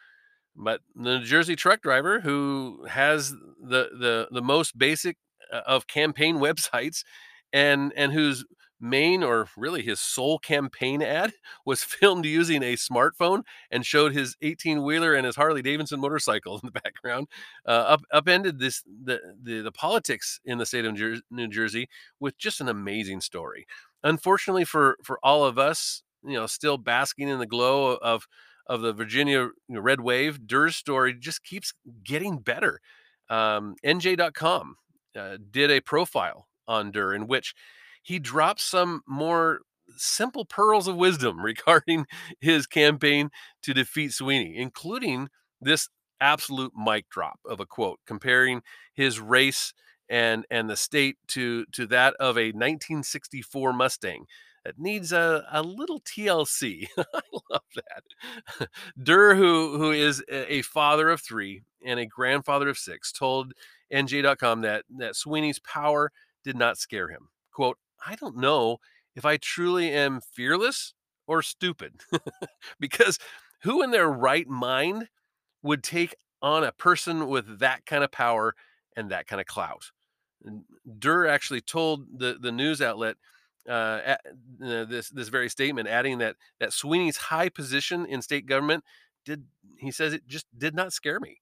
But 0.55 0.81
the 0.95 1.19
New 1.19 1.25
Jersey 1.25 1.57
truck 1.57 1.83
driver 1.83 2.21
who 2.21 2.87
has 2.89 3.31
the 3.31 3.91
the 3.99 4.29
the 4.31 4.43
most 4.43 4.79
basic 4.79 5.17
uh, 5.53 5.63
of 5.67 5.87
campaign 5.87 6.37
websites 6.41 7.05
and 7.53 7.93
and 7.97 8.13
whose 8.13 8.45
main 8.81 9.23
or 9.23 9.49
really 9.57 9.83
his 9.83 10.01
sole 10.01 10.39
campaign 10.39 11.03
ad 11.03 11.33
was 11.67 11.83
filmed 11.83 12.25
using 12.25 12.63
a 12.63 12.75
smartphone 12.75 13.43
and 13.71 13.87
showed 13.87 14.13
his 14.13 14.37
18 14.43 14.83
wheeler 14.83 15.15
and 15.15 15.27
his 15.27 15.37
Harley 15.37 15.63
Davidson 15.63 16.01
motorcycle 16.01 16.55
in 16.63 16.67
the 16.67 16.81
background. 16.81 17.29
Uh, 17.67 17.71
up 17.71 18.03
upended 18.13 18.59
this 18.59 18.83
the, 18.83 19.21
the 19.43 19.63
the 19.63 19.73
politics 19.73 20.41
in 20.45 20.59
the 20.59 20.67
state 20.67 20.85
of 20.85 20.97
New 21.31 21.49
Jersey 21.49 21.89
with 22.21 22.37
just 22.39 22.61
an 22.61 22.69
amazing 22.69 23.21
story. 23.21 23.67
Unfortunately 24.03 24.65
for 24.65 24.97
for 25.03 25.19
all 25.23 25.45
of 25.45 25.59
us, 25.59 26.03
you 26.25 26.35
know, 26.35 26.47
still 26.47 26.79
basking 26.79 27.29
in 27.29 27.39
the 27.39 27.47
glow 27.47 27.97
of 27.97 28.27
of 28.67 28.81
the 28.81 28.93
Virginia 28.93 29.49
red 29.69 30.01
wave, 30.01 30.47
Durr's 30.47 30.77
story 30.77 31.15
just 31.15 31.45
keeps 31.45 31.73
getting 32.03 32.39
better. 32.39 32.81
Um, 33.29 33.77
NJ.com 33.85 34.77
uh, 35.19 35.39
did 35.51 35.71
a 35.71 35.81
profile 35.81 36.47
on 36.69 36.91
Durr 36.91 37.15
in 37.15 37.27
which 37.27 37.55
he 38.07 38.21
drops 38.21 38.63
some 38.63 39.03
more 39.09 39.63
simple 39.97 40.45
pearls 40.45 40.87
of 40.87 40.95
wisdom 40.95 41.41
regarding 41.43 42.07
his 42.41 42.65
campaign 42.69 43.31
to 43.63 43.75
defeat 43.75 44.13
Sweeney, 44.13 44.57
including 44.57 45.29
this 45.61 45.89
absolute 46.21 46.73
mic 46.77 47.09
drop 47.11 47.41
of 47.45 47.59
a 47.59 47.67
quote 47.67 47.99
comparing 48.07 48.63
his 48.95 49.19
race 49.19 49.75
and 50.09 50.47
and 50.53 50.71
the 50.71 50.77
state 50.77 51.17
to 51.27 51.67
to 51.73 51.85
that 51.85 52.15
of 52.21 52.39
a 52.39 52.53
1964 52.53 53.73
Mustang 53.73 54.25
that 54.65 54.79
needs 54.79 55.11
a, 55.13 55.45
a 55.51 55.63
little 55.63 56.01
TLC. 56.01 56.87
I 56.99 57.21
love 57.51 57.63
that. 57.75 58.69
Durr, 59.03 59.35
who 59.35 59.79
who 59.79 59.91
is 59.91 60.23
a 60.31 60.63
father 60.63 61.11
of 61.11 61.21
three 61.21 61.63
and 61.85 61.99
a 61.99 62.07
grandfather 62.07 62.69
of 62.69 62.79
six, 62.79 63.11
told 63.11 63.53
NJ.com 63.93 64.61
that 64.61 64.85
that 64.97 65.17
Sweeney's 65.17 65.59
power 65.59 66.13
did 66.45 66.57
not 66.57 66.79
scare 66.79 67.09
him. 67.09 67.31
Quote, 67.53 67.79
I 68.07 68.15
don't 68.15 68.37
know 68.37 68.79
if 69.15 69.25
I 69.25 69.37
truly 69.37 69.93
am 69.93 70.21
fearless 70.21 70.95
or 71.27 71.43
stupid. 71.43 72.01
because 72.81 73.19
who 73.63 73.83
in 73.83 73.91
their 73.91 74.09
right 74.09 74.49
mind 74.49 75.09
would 75.63 75.83
take 75.83 76.15
on 76.41 76.63
a 76.63 76.73
person 76.73 77.27
with 77.29 77.59
that 77.59 77.85
kind 77.87 78.05
of 78.05 78.13
power 78.13 78.55
and 78.97 79.11
that 79.11 79.27
kind 79.27 79.41
of 79.41 79.47
clout? 79.47 79.91
Durr 80.99 81.27
actually 81.27 81.61
told 81.61 82.07
the, 82.19 82.37
the 82.41 82.53
news 82.53 82.81
outlet 82.81 83.17
uh, 83.69 84.01
at, 84.05 84.21
uh, 84.65 84.85
this 84.85 85.09
this 85.11 85.29
very 85.29 85.49
statement, 85.49 85.89
adding 85.89 86.19
that 86.19 86.37
that 86.61 86.73
Sweeney's 86.73 87.17
high 87.17 87.49
position 87.49 88.07
in 88.07 88.23
state 88.23 88.47
government 88.47 88.85
did 89.25 89.45
he 89.79 89.91
says 89.91 90.13
it 90.13 90.27
just 90.29 90.47
did 90.57 90.73
not 90.73 90.93
scare 90.93 91.19
me, 91.19 91.41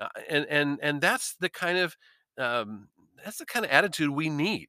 uh, 0.00 0.08
and 0.30 0.46
and 0.46 0.78
and 0.80 1.00
that's 1.02 1.34
the 1.34 1.50
kind 1.50 1.76
of 1.76 1.94
um, 2.38 2.88
that's 3.22 3.36
the 3.36 3.44
kind 3.44 3.66
of 3.66 3.70
attitude 3.70 4.08
we 4.08 4.30
need. 4.30 4.68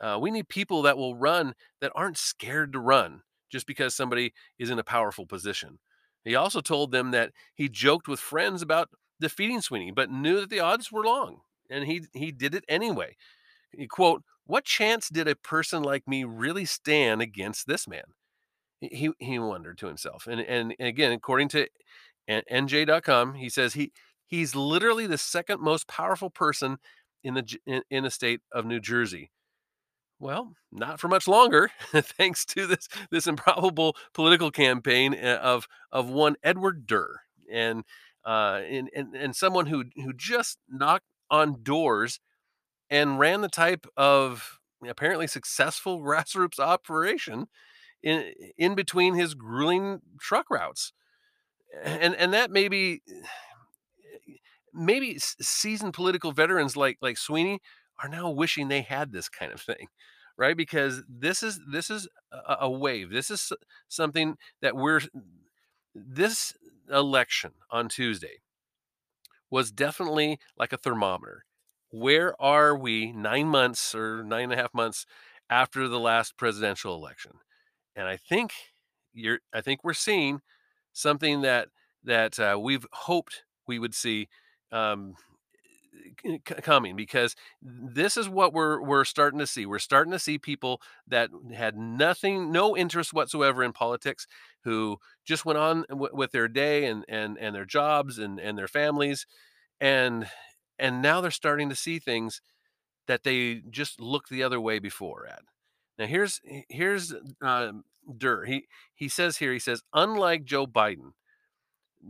Uh, 0.00 0.18
we 0.20 0.30
need 0.30 0.48
people 0.48 0.82
that 0.82 0.96
will 0.96 1.14
run 1.14 1.54
that 1.80 1.92
aren't 1.94 2.16
scared 2.16 2.72
to 2.72 2.78
run 2.78 3.22
just 3.50 3.66
because 3.66 3.94
somebody 3.94 4.32
is 4.58 4.70
in 4.70 4.78
a 4.78 4.84
powerful 4.84 5.26
position. 5.26 5.78
He 6.24 6.34
also 6.34 6.60
told 6.60 6.92
them 6.92 7.10
that 7.10 7.32
he 7.54 7.68
joked 7.68 8.08
with 8.08 8.20
friends 8.20 8.62
about 8.62 8.90
defeating 9.20 9.60
Sweeney, 9.60 9.90
but 9.90 10.10
knew 10.10 10.40
that 10.40 10.50
the 10.50 10.60
odds 10.60 10.90
were 10.92 11.04
long, 11.04 11.40
and 11.70 11.84
he 11.84 12.02
he 12.12 12.32
did 12.32 12.54
it 12.54 12.64
anyway. 12.68 13.16
He 13.72 13.86
quote, 13.86 14.22
"What 14.46 14.64
chance 14.64 15.08
did 15.08 15.28
a 15.28 15.36
person 15.36 15.82
like 15.82 16.06
me 16.08 16.24
really 16.24 16.64
stand 16.64 17.22
against 17.22 17.66
this 17.66 17.88
man?" 17.88 18.14
He 18.80 19.10
he 19.18 19.38
wondered 19.38 19.78
to 19.78 19.86
himself, 19.86 20.26
and 20.26 20.40
and, 20.40 20.74
again, 20.78 21.12
according 21.12 21.48
to 21.50 21.68
NJ.com, 22.28 23.34
he 23.34 23.48
says 23.48 23.74
he 23.74 23.92
he's 24.26 24.54
literally 24.54 25.06
the 25.06 25.18
second 25.18 25.60
most 25.60 25.88
powerful 25.88 26.30
person 26.30 26.78
in 27.24 27.34
the 27.34 27.58
in, 27.66 27.82
in 27.90 28.04
the 28.04 28.10
state 28.10 28.40
of 28.52 28.66
New 28.66 28.80
Jersey. 28.80 29.30
Well, 30.20 30.54
not 30.70 31.00
for 31.00 31.08
much 31.08 31.26
longer, 31.26 31.70
thanks 31.92 32.44
to 32.46 32.66
this 32.66 32.88
this 33.10 33.26
improbable 33.26 33.96
political 34.14 34.50
campaign 34.50 35.14
eh, 35.14 35.36
of 35.36 35.66
of 35.90 36.10
one 36.10 36.36
Edward 36.44 36.86
Durr, 36.86 37.22
and 37.50 37.84
uh, 38.26 38.60
and, 38.68 38.90
and 38.94 39.16
and 39.16 39.34
someone 39.34 39.66
who 39.66 39.84
who 39.96 40.12
just 40.12 40.58
knocked 40.68 41.06
on 41.30 41.62
doors 41.62 42.20
and 42.90 43.18
ran 43.18 43.42
the 43.42 43.48
type 43.48 43.86
of 43.96 44.60
apparently 44.86 45.26
successful 45.26 46.00
grassroots 46.04 46.58
operation 46.60 47.48
in 48.02 48.32
in 48.58 48.74
between 48.74 49.14
his 49.14 49.34
grueling 49.34 50.00
truck 50.20 50.50
routes, 50.50 50.92
and 51.84 52.14
and 52.16 52.34
that 52.34 52.50
maybe 52.50 53.02
maybe 54.72 55.16
seasoned 55.18 55.94
political 55.94 56.32
veterans 56.32 56.76
like 56.76 56.98
like 57.00 57.16
Sweeney 57.18 57.60
are 58.02 58.08
now 58.08 58.30
wishing 58.30 58.68
they 58.68 58.82
had 58.82 59.12
this 59.12 59.28
kind 59.28 59.52
of 59.52 59.60
thing 59.60 59.88
right? 60.40 60.56
Because 60.56 61.02
this 61.06 61.42
is 61.42 61.60
this 61.70 61.90
is 61.90 62.08
a, 62.32 62.56
a 62.62 62.70
wave. 62.70 63.10
This 63.10 63.30
is 63.30 63.52
something 63.88 64.36
that 64.62 64.74
we're 64.74 65.02
this 65.94 66.54
election 66.90 67.52
on 67.70 67.88
tuesday 67.88 68.40
was 69.50 69.70
definitely 69.70 70.38
like 70.58 70.72
a 70.72 70.78
thermometer. 70.78 71.44
Where 71.90 72.40
are 72.40 72.76
we 72.76 73.12
nine 73.12 73.48
months 73.48 73.94
or 73.94 74.24
nine 74.24 74.44
and 74.44 74.54
a 74.54 74.56
half 74.56 74.72
months 74.72 75.04
after 75.50 75.88
the 75.88 76.00
last 76.00 76.38
presidential 76.38 76.94
election? 76.94 77.32
And 77.94 78.08
i 78.08 78.16
think 78.16 78.52
you're 79.12 79.40
i 79.52 79.60
think 79.60 79.84
we're 79.84 79.92
seeing 79.92 80.40
something 80.92 81.42
that 81.42 81.68
that 82.02 82.38
uh, 82.38 82.58
we've 82.58 82.86
hoped 82.92 83.42
we 83.66 83.78
would 83.78 83.94
see 83.94 84.28
um, 84.72 85.16
coming 86.44 86.96
because 86.96 87.34
this 87.62 88.16
is 88.16 88.28
what 88.28 88.52
we're 88.52 88.82
we're 88.82 89.04
starting 89.04 89.38
to 89.38 89.46
see. 89.46 89.66
We're 89.66 89.78
starting 89.78 90.12
to 90.12 90.18
see 90.18 90.38
people 90.38 90.80
that 91.08 91.30
had 91.54 91.76
nothing, 91.76 92.52
no 92.52 92.76
interest 92.76 93.12
whatsoever 93.12 93.62
in 93.62 93.72
politics, 93.72 94.26
who 94.64 94.98
just 95.24 95.44
went 95.44 95.58
on 95.58 95.84
w- 95.88 96.14
with 96.14 96.32
their 96.32 96.48
day 96.48 96.86
and 96.86 97.04
and 97.08 97.38
and 97.38 97.54
their 97.54 97.64
jobs 97.64 98.18
and 98.18 98.38
and 98.38 98.58
their 98.58 98.68
families, 98.68 99.26
and 99.80 100.28
and 100.78 101.02
now 101.02 101.20
they're 101.20 101.30
starting 101.30 101.68
to 101.68 101.76
see 101.76 101.98
things 101.98 102.40
that 103.06 103.24
they 103.24 103.62
just 103.70 104.00
looked 104.00 104.30
the 104.30 104.42
other 104.42 104.60
way 104.60 104.78
before 104.78 105.26
at. 105.26 105.42
Now 105.98 106.06
here's 106.06 106.40
here's 106.68 107.14
uh, 107.42 107.72
Durr. 108.16 108.44
He 108.46 108.66
he 108.94 109.08
says 109.08 109.38
here 109.38 109.52
he 109.52 109.58
says 109.58 109.82
unlike 109.92 110.44
Joe 110.44 110.66
Biden, 110.66 111.12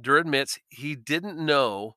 Durr 0.01 0.19
admits 0.19 0.59
he 0.69 0.95
didn't 0.95 1.39
know 1.39 1.97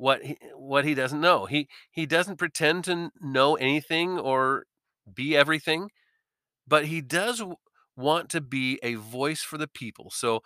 what 0.00 0.24
he, 0.24 0.38
what 0.56 0.84
he 0.84 0.94
doesn't 0.94 1.20
know. 1.20 1.46
He 1.46 1.68
he 1.90 2.06
doesn't 2.06 2.38
pretend 2.38 2.84
to 2.84 3.10
know 3.20 3.54
anything 3.56 4.18
or 4.18 4.64
be 5.12 5.36
everything, 5.36 5.90
but 6.66 6.86
he 6.86 7.00
does 7.02 7.42
want 7.96 8.30
to 8.30 8.40
be 8.40 8.78
a 8.82 8.94
voice 8.94 9.42
for 9.42 9.58
the 9.58 9.68
people. 9.68 10.10
So 10.10 10.40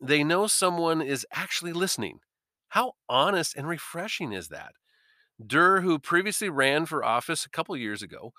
they 0.00 0.24
know 0.24 0.46
someone 0.46 1.02
is 1.02 1.26
actually 1.32 1.72
listening. 1.72 2.20
How 2.68 2.92
honest 3.08 3.56
and 3.56 3.68
refreshing 3.68 4.32
is 4.32 4.48
that? 4.48 4.72
Durr, 5.44 5.82
who 5.82 5.98
previously 5.98 6.48
ran 6.48 6.86
for 6.86 7.04
office 7.04 7.44
a 7.44 7.50
couple 7.50 7.76
years 7.76 8.02
ago, 8.02 8.32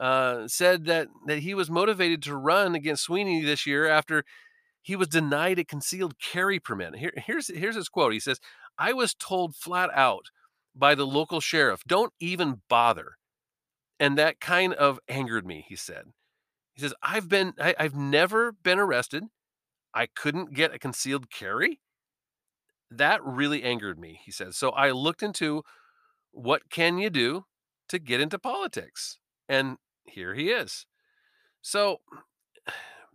uh, 0.00 0.48
said 0.48 0.86
that 0.86 1.08
that 1.26 1.40
he 1.40 1.54
was 1.54 1.70
motivated 1.70 2.22
to 2.22 2.36
run 2.36 2.74
against 2.74 3.04
Sweeney 3.04 3.44
this 3.44 3.66
year 3.66 3.86
after 3.86 4.24
he 4.82 4.96
was 4.96 5.08
denied 5.08 5.58
a 5.58 5.64
concealed 5.64 6.18
carry 6.18 6.58
permit. 6.58 6.96
Here, 6.96 7.12
here's 7.16 7.48
here's 7.48 7.76
his 7.76 7.88
quote. 7.90 8.14
He 8.14 8.20
says, 8.20 8.40
"I 8.80 8.92
was 8.94 9.14
told 9.14 9.54
flat 9.54 9.90
out 9.94 10.30
by 10.74 10.94
the 10.94 11.06
local 11.06 11.40
sheriff, 11.40 11.82
don't 11.86 12.12
even 12.18 12.62
bother," 12.68 13.18
and 14.00 14.18
that 14.18 14.40
kind 14.40 14.74
of 14.74 14.98
angered 15.08 15.46
me. 15.46 15.64
He 15.68 15.76
said, 15.76 16.12
"He 16.72 16.80
says 16.80 16.94
I've 17.02 17.28
been 17.28 17.52
I, 17.60 17.74
I've 17.78 17.94
never 17.94 18.52
been 18.52 18.78
arrested. 18.78 19.24
I 19.94 20.06
couldn't 20.06 20.54
get 20.54 20.74
a 20.74 20.78
concealed 20.78 21.30
carry." 21.30 21.80
That 22.90 23.22
really 23.24 23.62
angered 23.62 23.98
me, 24.00 24.20
he 24.24 24.32
says. 24.32 24.56
So 24.56 24.70
I 24.70 24.90
looked 24.90 25.22
into 25.22 25.62
what 26.32 26.70
can 26.70 26.98
you 26.98 27.10
do 27.10 27.44
to 27.88 27.98
get 27.98 28.20
into 28.20 28.38
politics? 28.38 29.18
And 29.48 29.76
here 30.04 30.34
he 30.34 30.50
is. 30.50 30.86
So 31.62 32.00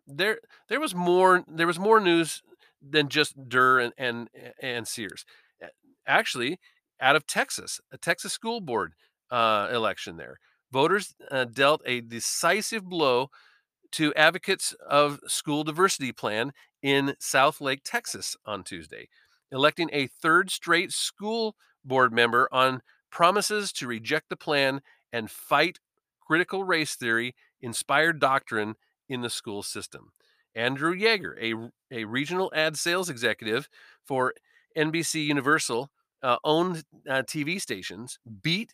there 0.08 0.40
there 0.70 0.80
was 0.80 0.94
more 0.96 1.44
there 1.48 1.68
was 1.68 1.80
more 1.80 2.00
news 2.00 2.42
than 2.82 3.10
just 3.10 3.50
Durr 3.50 3.80
and 3.80 3.94
and, 3.98 4.30
and 4.62 4.88
Sears. 4.88 5.26
Actually, 6.08 6.60
out 7.00 7.16
of 7.16 7.28
Texas, 7.28 7.80
a 7.92 7.98
Texas 7.98 8.34
school 8.34 8.62
board 8.62 8.94
uh, 9.32 9.68
election 9.72 10.18
there, 10.18 10.40
voters 10.72 11.16
uh, 11.32 11.46
dealt 11.46 11.82
a 11.86 12.02
decisive 12.02 12.84
blow 12.86 13.30
to 13.92 14.14
advocates 14.16 14.74
of 14.88 15.20
school 15.28 15.64
diversity 15.64 16.12
plan 16.12 16.52
in 16.82 17.16
Southlake, 17.20 17.82
Texas 17.84 18.36
on 18.46 18.64
Tuesday, 18.64 19.08
electing 19.52 19.90
a 19.94 20.08
third 20.08 20.52
straight 20.52 20.92
school 20.92 21.56
board 21.84 22.14
member 22.14 22.50
on 22.52 22.82
promises 23.10 23.72
to 23.74 23.88
reject 23.88 24.30
the 24.30 24.36
plan 24.36 24.82
and 25.14 25.32
fight 25.32 25.80
critical 26.20 26.64
race 26.64 26.96
theory 26.96 27.36
inspired 27.62 28.20
doctrine 28.20 28.76
in 29.08 29.22
the 29.22 29.30
school 29.30 29.64
system. 29.64 30.12
Andrew 30.56 30.96
Yeager, 30.96 31.36
a, 31.42 31.72
a 31.96 32.06
regional 32.06 32.52
ad 32.56 32.78
sales 32.78 33.10
executive 33.10 33.70
for 34.04 34.34
NBC 34.76 35.26
Universal 35.26 35.90
uh, 36.26 36.38
owned 36.44 36.84
uh, 37.08 37.22
TV 37.22 37.62
stations, 37.62 38.18
beat 38.42 38.74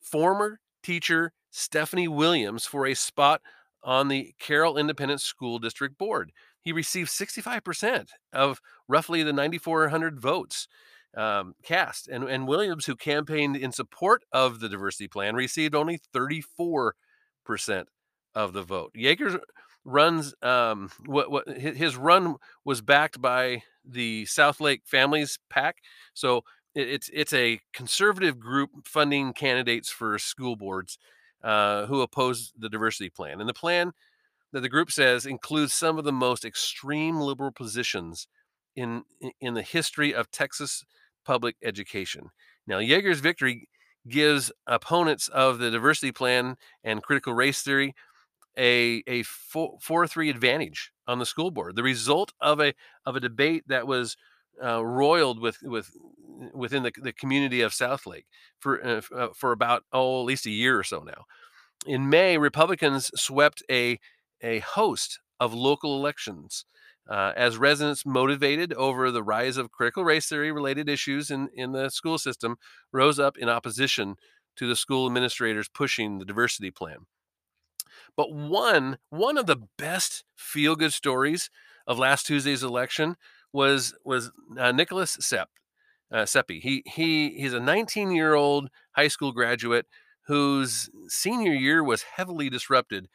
former 0.00 0.58
teacher 0.82 1.32
Stephanie 1.50 2.08
Williams 2.08 2.66
for 2.66 2.86
a 2.86 2.94
spot 2.94 3.40
on 3.84 4.08
the 4.08 4.34
Carroll 4.40 4.76
Independent 4.76 5.20
School 5.20 5.60
District 5.60 5.96
Board. 5.96 6.32
He 6.60 6.72
received 6.72 7.08
65% 7.08 8.08
of 8.32 8.60
roughly 8.88 9.22
the 9.22 9.32
9,400 9.32 10.20
votes 10.20 10.66
um, 11.16 11.54
cast. 11.62 12.08
And, 12.08 12.24
and 12.24 12.48
Williams, 12.48 12.86
who 12.86 12.96
campaigned 12.96 13.56
in 13.56 13.70
support 13.70 14.24
of 14.32 14.58
the 14.58 14.68
diversity 14.68 15.06
plan, 15.06 15.36
received 15.36 15.76
only 15.76 16.00
34% 16.12 16.92
of 18.34 18.52
the 18.52 18.62
vote. 18.62 18.92
Yeager 18.96 19.38
runs 19.84 20.34
um, 20.42 20.90
what, 21.06 21.30
what 21.30 21.48
his 21.48 21.96
run 21.96 22.34
was 22.64 22.82
backed 22.82 23.20
by 23.20 23.62
the 23.84 24.26
South 24.26 24.60
Lake 24.60 24.82
Families 24.84 25.38
PAC. 25.48 25.76
So 26.12 26.42
it, 26.78 26.88
it's 26.88 27.10
it's 27.12 27.32
a 27.32 27.60
conservative 27.72 28.38
group 28.38 28.70
funding 28.84 29.32
candidates 29.32 29.90
for 29.90 30.18
school 30.18 30.56
boards 30.56 30.98
uh, 31.42 31.86
who 31.86 32.00
oppose 32.00 32.52
the 32.58 32.68
diversity 32.68 33.10
plan. 33.10 33.40
And 33.40 33.48
the 33.48 33.54
plan 33.54 33.92
that 34.52 34.60
the 34.60 34.68
group 34.68 34.90
says 34.90 35.26
includes 35.26 35.74
some 35.74 35.98
of 35.98 36.04
the 36.04 36.12
most 36.12 36.44
extreme 36.44 37.20
liberal 37.20 37.52
positions 37.52 38.28
in 38.76 39.02
in 39.40 39.54
the 39.54 39.62
history 39.62 40.14
of 40.14 40.30
Texas 40.30 40.84
public 41.24 41.56
education. 41.62 42.30
Now, 42.66 42.78
Yeager's 42.78 43.20
victory 43.20 43.68
gives 44.08 44.52
opponents 44.66 45.28
of 45.28 45.58
the 45.58 45.70
diversity 45.70 46.12
plan 46.12 46.56
and 46.84 47.02
critical 47.02 47.34
race 47.34 47.60
theory 47.62 47.94
a 48.56 49.02
a 49.06 49.22
four 49.24 50.06
three 50.06 50.30
advantage 50.30 50.92
on 51.06 51.18
the 51.18 51.26
school 51.26 51.50
board. 51.50 51.76
The 51.76 51.82
result 51.82 52.32
of 52.40 52.60
a 52.60 52.72
of 53.04 53.16
a 53.16 53.20
debate 53.20 53.64
that 53.66 53.86
was 53.86 54.16
uh, 54.64 54.84
roiled 54.84 55.40
with 55.40 55.58
with 55.62 55.90
within 56.54 56.82
the, 56.82 56.92
the 57.02 57.12
community 57.12 57.60
of 57.60 57.72
Southlake 57.72 58.26
for 58.58 58.84
uh, 58.84 59.00
uh, 59.14 59.28
for 59.34 59.52
about 59.52 59.84
oh 59.92 60.20
at 60.20 60.26
least 60.26 60.46
a 60.46 60.50
year 60.50 60.78
or 60.78 60.84
so 60.84 61.00
now. 61.00 61.24
In 61.86 62.10
May, 62.10 62.38
Republicans 62.38 63.10
swept 63.14 63.62
a 63.70 63.98
a 64.42 64.60
host 64.60 65.20
of 65.40 65.54
local 65.54 65.96
elections 65.96 66.64
uh, 67.08 67.32
as 67.36 67.56
residents 67.56 68.04
motivated 68.04 68.72
over 68.74 69.10
the 69.10 69.22
rise 69.22 69.56
of 69.56 69.70
critical 69.70 70.04
race 70.04 70.28
theory 70.28 70.52
related 70.52 70.88
issues 70.88 71.30
in, 71.30 71.48
in 71.54 71.72
the 71.72 71.88
school 71.88 72.18
system 72.18 72.56
rose 72.92 73.18
up 73.18 73.38
in 73.38 73.48
opposition 73.48 74.16
to 74.56 74.66
the 74.66 74.76
school 74.76 75.06
administrators 75.06 75.68
pushing 75.68 76.18
the 76.18 76.24
diversity 76.24 76.70
plan. 76.70 77.06
But 78.16 78.32
one 78.32 78.98
one 79.10 79.38
of 79.38 79.46
the 79.46 79.62
best 79.78 80.24
feel 80.36 80.76
good 80.76 80.92
stories 80.92 81.50
of 81.86 81.98
last 81.98 82.26
Tuesday's 82.26 82.62
election 82.62 83.16
was 83.52 83.94
was 84.04 84.30
uh, 84.58 84.72
Nicholas 84.72 85.16
Sepp. 85.20 85.50
Uh, 86.10 86.24
Seppi. 86.24 86.58
He 86.60 86.82
he 86.86 87.30
he's 87.36 87.52
a 87.52 87.60
19 87.60 88.12
year 88.12 88.34
old 88.34 88.70
high 88.92 89.08
school 89.08 89.30
graduate 89.30 89.86
whose 90.26 90.88
senior 91.08 91.52
year 91.52 91.84
was 91.84 92.02
heavily 92.02 92.48
disrupted 92.48 93.08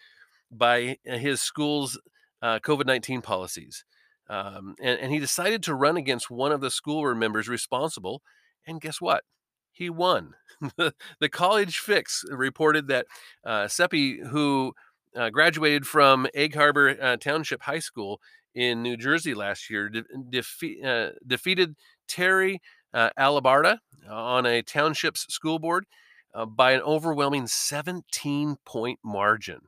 by 0.51 0.97
uh, 1.09 1.17
his 1.17 1.41
school's 1.41 1.99
uh, 2.41 2.59
COVID 2.59 2.85
19 2.85 3.21
policies. 3.21 3.85
Um, 4.29 4.75
and, 4.81 4.99
and 4.99 5.11
he 5.11 5.19
decided 5.19 5.63
to 5.63 5.75
run 5.75 5.97
against 5.97 6.31
one 6.31 6.51
of 6.51 6.61
the 6.61 6.71
school 6.71 7.13
members 7.15 7.47
responsible. 7.47 8.21
And 8.65 8.79
guess 8.79 9.01
what? 9.01 9.23
He 9.71 9.89
won. 9.89 10.35
the 10.77 11.29
College 11.31 11.79
Fix 11.79 12.23
reported 12.29 12.87
that 12.87 13.07
uh, 13.43 13.67
Seppi, 13.67 14.19
who 14.19 14.73
uh, 15.15 15.29
graduated 15.29 15.85
from 15.85 16.27
Egg 16.33 16.55
Harbor 16.55 16.95
uh, 17.01 17.17
Township 17.17 17.63
High 17.63 17.79
School 17.79 18.19
in 18.55 18.83
New 18.83 18.97
Jersey 18.97 19.33
last 19.33 19.69
year, 19.69 19.89
de- 19.89 20.03
defe- 20.31 20.83
uh, 20.83 21.11
defeated 21.25 21.75
Terry 22.07 22.61
uh, 22.93 23.09
Alabarda 23.17 23.79
on 24.09 24.45
a 24.45 24.61
township's 24.61 25.25
school 25.33 25.59
board 25.59 25.85
uh, 26.33 26.45
by 26.45 26.71
an 26.71 26.81
overwhelming 26.81 27.47
17 27.47 28.57
point 28.65 28.99
margin. 29.03 29.61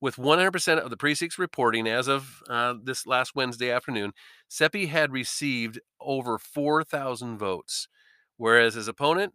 With 0.00 0.16
100% 0.16 0.78
of 0.78 0.88
the 0.88 0.96
precincts 0.96 1.38
reporting 1.38 1.86
as 1.86 2.08
of 2.08 2.42
uh, 2.48 2.74
this 2.82 3.06
last 3.06 3.34
Wednesday 3.34 3.70
afternoon, 3.70 4.12
Seppi 4.48 4.86
had 4.86 5.12
received 5.12 5.78
over 6.00 6.38
4,000 6.38 7.36
votes, 7.38 7.86
whereas 8.38 8.74
his 8.74 8.88
opponent, 8.88 9.34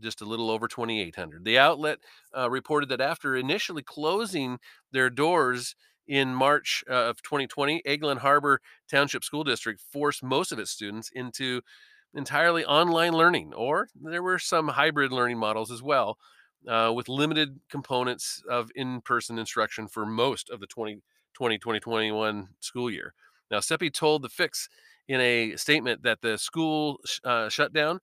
just 0.00 0.22
a 0.22 0.24
little 0.24 0.50
over 0.50 0.66
2,800. 0.66 1.44
The 1.44 1.58
outlet 1.58 1.98
uh, 2.36 2.50
reported 2.50 2.88
that 2.88 3.00
after 3.00 3.36
initially 3.36 3.82
closing 3.82 4.58
their 4.90 5.10
doors 5.10 5.76
in 6.06 6.34
March 6.34 6.84
uh, 6.90 7.10
of 7.10 7.22
2020, 7.22 7.82
Egg 7.84 8.02
Harbor 8.04 8.60
Township 8.90 9.24
School 9.24 9.44
District 9.44 9.80
forced 9.92 10.22
most 10.22 10.52
of 10.52 10.58
its 10.58 10.70
students 10.70 11.10
into 11.14 11.62
entirely 12.14 12.64
online 12.64 13.12
learning, 13.12 13.54
or 13.54 13.88
there 13.94 14.22
were 14.22 14.38
some 14.38 14.68
hybrid 14.68 15.12
learning 15.12 15.38
models 15.38 15.70
as 15.70 15.82
well 15.82 16.18
uh, 16.68 16.92
with 16.94 17.08
limited 17.08 17.60
components 17.70 18.42
of 18.48 18.70
in-person 18.74 19.38
instruction 19.38 19.88
for 19.88 20.04
most 20.06 20.50
of 20.50 20.60
the 20.60 20.66
2020 20.66 21.58
2021 21.58 22.48
school 22.60 22.90
year. 22.90 23.14
Now, 23.50 23.60
Seppi 23.60 23.90
told 23.90 24.22
the 24.22 24.28
Fix 24.28 24.68
in 25.08 25.20
a 25.20 25.56
statement 25.56 26.02
that 26.02 26.20
the 26.20 26.38
school 26.38 27.00
uh, 27.24 27.48
shutdown 27.48 28.00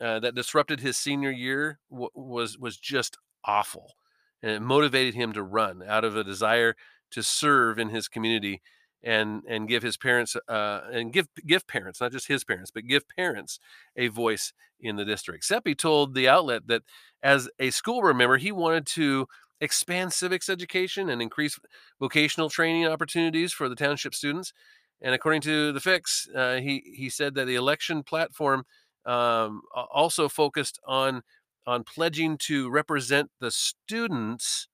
uh, 0.00 0.20
that 0.20 0.34
disrupted 0.34 0.80
his 0.80 0.96
senior 0.96 1.30
year 1.30 1.78
w- 1.90 2.10
was 2.14 2.58
was 2.58 2.76
just 2.76 3.18
awful, 3.44 3.94
and 4.42 4.52
it 4.52 4.60
motivated 4.60 5.14
him 5.14 5.32
to 5.32 5.42
run 5.42 5.82
out 5.86 6.04
of 6.04 6.16
a 6.16 6.24
desire 6.24 6.74
to 7.12 7.22
serve 7.22 7.78
in 7.78 7.88
his 7.90 8.08
community 8.08 8.60
and 9.04 9.42
and 9.48 9.68
give 9.68 9.82
his 9.82 9.96
parents 9.96 10.36
uh, 10.48 10.80
and 10.92 11.12
give 11.12 11.28
give 11.46 11.66
parents 11.66 12.00
not 12.00 12.12
just 12.12 12.28
his 12.28 12.44
parents 12.44 12.70
but 12.70 12.86
give 12.86 13.08
parents 13.08 13.58
a 13.96 14.08
voice 14.08 14.52
in 14.80 14.96
the 14.96 15.04
district. 15.04 15.44
Seppi 15.44 15.74
told 15.74 16.14
the 16.14 16.28
outlet 16.28 16.66
that 16.66 16.82
as 17.22 17.48
a 17.58 17.70
school 17.70 18.00
board 18.00 18.16
member, 18.16 18.36
he 18.36 18.52
wanted 18.52 18.86
to 18.86 19.26
expand 19.60 20.12
civics 20.12 20.48
education 20.48 21.08
and 21.08 21.22
increase 21.22 21.58
vocational 22.00 22.50
training 22.50 22.86
opportunities 22.86 23.52
for 23.52 23.68
the 23.68 23.76
township 23.76 24.14
students. 24.14 24.52
And 25.00 25.14
according 25.14 25.42
to 25.42 25.72
the 25.72 25.80
fix, 25.80 26.28
uh, 26.34 26.56
he 26.56 26.82
he 26.96 27.08
said 27.08 27.34
that 27.34 27.46
the 27.46 27.54
election 27.54 28.02
platform 28.02 28.64
um, 29.06 29.62
also 29.74 30.28
focused 30.28 30.78
on 30.86 31.22
on 31.66 31.84
pledging 31.84 32.36
to 32.36 32.68
represent 32.70 33.30
the 33.40 33.50
students' 33.50 34.66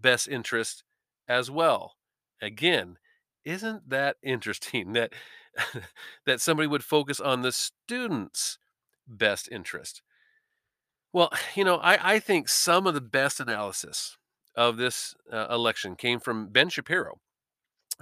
best 0.00 0.26
interest 0.28 0.82
as 1.32 1.50
well. 1.50 1.94
Again, 2.40 2.98
isn't 3.44 3.88
that 3.88 4.16
interesting 4.22 4.92
that 4.92 5.12
that 6.26 6.40
somebody 6.40 6.66
would 6.66 6.84
focus 6.84 7.20
on 7.20 7.42
the 7.42 7.52
students' 7.52 8.58
best 9.06 9.48
interest? 9.50 10.02
Well, 11.12 11.30
you 11.54 11.64
know, 11.64 11.76
I, 11.76 12.14
I 12.14 12.18
think 12.18 12.48
some 12.48 12.86
of 12.86 12.94
the 12.94 13.00
best 13.00 13.40
analysis 13.40 14.18
of 14.54 14.76
this 14.76 15.14
uh, 15.32 15.46
election 15.50 15.96
came 15.96 16.20
from 16.20 16.48
Ben 16.48 16.68
Shapiro. 16.68 17.20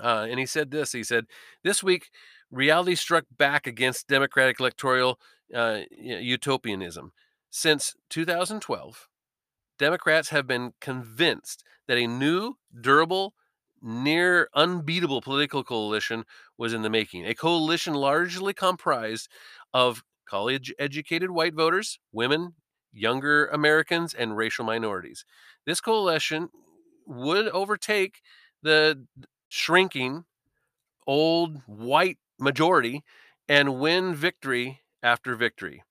Uh, 0.03 0.27
and 0.29 0.41
he 0.41 0.47
said 0.47 0.71
this 0.71 0.93
he 0.93 1.05
said, 1.05 1.27
This 1.63 1.83
week, 1.83 2.11
reality 2.51 2.95
struck 2.97 3.25
back 3.37 3.67
against 3.67 4.09
Democratic 4.09 4.59
electoral 4.59 5.21
uh, 5.55 5.81
utopianism. 5.91 7.13
Since 7.51 7.95
2012, 8.11 9.09
Democrats 9.79 10.29
have 10.31 10.47
been 10.47 10.73
convinced 10.81 11.65
that 11.91 11.99
a 11.99 12.07
new, 12.07 12.55
durable, 12.81 13.35
near 13.83 14.49
unbeatable 14.55 15.21
political 15.21 15.65
coalition 15.65 16.25
was 16.57 16.73
in 16.73 16.83
the 16.83 16.89
making. 16.89 17.27
A 17.27 17.35
coalition 17.35 17.95
largely 17.95 18.55
comprised 18.55 19.29
of 19.75 20.05
college 20.25 20.73
educated 20.79 21.33
white 21.33 21.53
voters, 21.53 21.99
women, 22.13 22.55
younger 22.93 23.47
Americans, 23.47 24.15
and 24.15 24.37
racial 24.37 24.65
minorities. 24.65 25.25
This 25.67 25.81
coalition 25.81 26.51
would 27.09 27.49
overtake 27.49 28.21
the 28.63 29.05
shrinking 29.49 30.27
old 31.09 31.61
white 31.67 32.19
majority 32.39 33.03
and 33.49 33.81
win 33.81 34.15
victory 34.15 34.79
after 35.03 35.35
victory. 35.35 35.83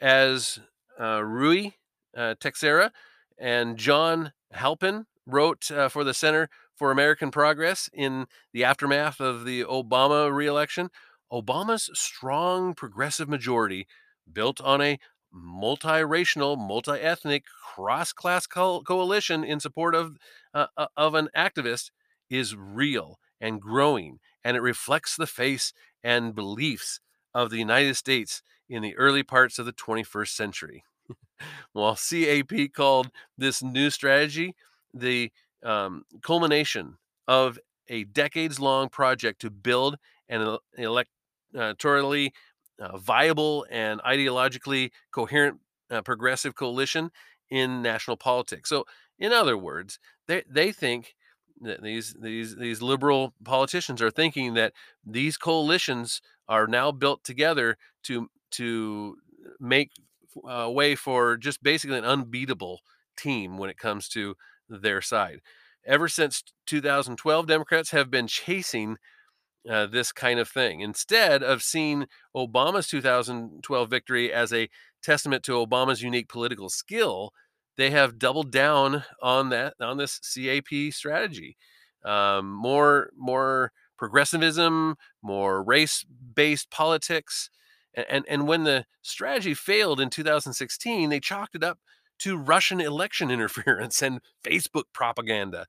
As 0.00 0.60
uh, 0.98 1.18
Ruy 1.18 1.74
uh, 2.16 2.36
Teixeira 2.40 2.90
and 3.38 3.76
John 3.76 4.32
Halpin 4.52 5.04
wrote 5.26 5.70
uh, 5.70 5.88
for 5.88 6.04
the 6.04 6.14
Center 6.14 6.48
for 6.74 6.90
American 6.90 7.30
Progress 7.30 7.88
in 7.92 8.26
the 8.52 8.64
aftermath 8.64 9.20
of 9.20 9.44
the 9.44 9.64
Obama 9.64 10.32
reelection, 10.32 10.90
Obama's 11.32 11.90
strong 11.94 12.74
progressive 12.74 13.28
majority, 13.28 13.86
built 14.30 14.60
on 14.60 14.80
a 14.80 14.98
multiracial, 15.34 16.58
multi-ethnic, 16.58 17.44
cross-class 17.74 18.46
co- 18.46 18.82
coalition 18.82 19.42
in 19.44 19.60
support 19.60 19.94
of 19.94 20.18
uh, 20.52 20.66
uh, 20.76 20.86
of 20.96 21.14
an 21.14 21.28
activist, 21.36 21.90
is 22.28 22.54
real 22.54 23.18
and 23.40 23.60
growing, 23.60 24.18
and 24.44 24.56
it 24.56 24.60
reflects 24.60 25.16
the 25.16 25.26
face 25.26 25.72
and 26.04 26.34
beliefs 26.34 27.00
of 27.34 27.50
the 27.50 27.58
United 27.58 27.94
States 27.94 28.42
in 28.68 28.82
the 28.82 28.96
early 28.96 29.22
parts 29.22 29.58
of 29.58 29.66
the 29.66 29.72
21st 29.72 30.34
century. 30.34 30.84
While 31.72 31.96
CAP 31.96 32.72
called 32.74 33.10
this 33.36 33.62
new 33.62 33.90
strategy 33.90 34.54
the 34.94 35.30
um, 35.62 36.04
culmination 36.22 36.96
of 37.28 37.58
a 37.88 38.04
decades 38.04 38.58
long 38.60 38.88
project 38.88 39.40
to 39.40 39.50
build 39.50 39.96
an 40.28 40.58
electorally 40.78 42.30
uh, 42.78 42.96
viable 42.98 43.66
and 43.70 44.00
ideologically 44.02 44.90
coherent 45.12 45.60
uh, 45.90 46.02
progressive 46.02 46.54
coalition 46.54 47.10
in 47.50 47.82
national 47.82 48.16
politics. 48.16 48.68
So, 48.68 48.84
in 49.18 49.32
other 49.32 49.56
words, 49.56 49.98
they, 50.26 50.42
they 50.48 50.72
think 50.72 51.14
that 51.60 51.82
these 51.82 52.14
these 52.20 52.56
these 52.56 52.82
liberal 52.82 53.34
politicians 53.44 54.02
are 54.02 54.10
thinking 54.10 54.54
that 54.54 54.72
these 55.04 55.36
coalitions 55.36 56.20
are 56.48 56.66
now 56.66 56.90
built 56.90 57.22
together 57.24 57.76
to 58.04 58.28
to 58.52 59.16
make 59.60 59.90
a 60.44 60.70
way 60.70 60.94
for 60.94 61.36
just 61.36 61.62
basically 61.62 61.98
an 61.98 62.04
unbeatable 62.04 62.80
team 63.16 63.58
when 63.58 63.70
it 63.70 63.78
comes 63.78 64.08
to 64.08 64.34
their 64.78 65.00
side. 65.00 65.40
Ever 65.84 66.08
since 66.08 66.42
2012, 66.66 67.46
Democrats 67.46 67.90
have 67.90 68.10
been 68.10 68.26
chasing 68.26 68.96
uh, 69.68 69.86
this 69.86 70.12
kind 70.12 70.38
of 70.38 70.48
thing 70.48 70.80
instead 70.80 71.42
of 71.42 71.62
seeing 71.62 72.06
Obama's 72.36 72.88
2012 72.88 73.90
victory 73.90 74.32
as 74.32 74.52
a 74.52 74.68
testament 75.02 75.42
to 75.44 75.52
Obama's 75.52 76.02
unique 76.02 76.28
political 76.28 76.68
skill. 76.68 77.32
They 77.76 77.90
have 77.90 78.18
doubled 78.18 78.50
down 78.50 79.04
on 79.20 79.48
that 79.50 79.74
on 79.80 79.96
this 79.96 80.18
CAP 80.18 80.92
strategy. 80.92 81.56
Um, 82.04 82.50
more 82.50 83.10
more 83.16 83.72
progressivism, 83.96 84.96
more 85.22 85.62
race-based 85.62 86.70
politics, 86.70 87.48
and, 87.94 88.06
and 88.08 88.24
and 88.28 88.48
when 88.48 88.64
the 88.64 88.84
strategy 89.02 89.54
failed 89.54 90.00
in 90.00 90.10
2016, 90.10 91.08
they 91.08 91.20
chalked 91.20 91.54
it 91.54 91.64
up 91.64 91.78
to 92.22 92.36
Russian 92.36 92.80
election 92.80 93.30
interference 93.36 94.02
and 94.02 94.20
Facebook 94.44 94.84
propaganda. 94.92 95.66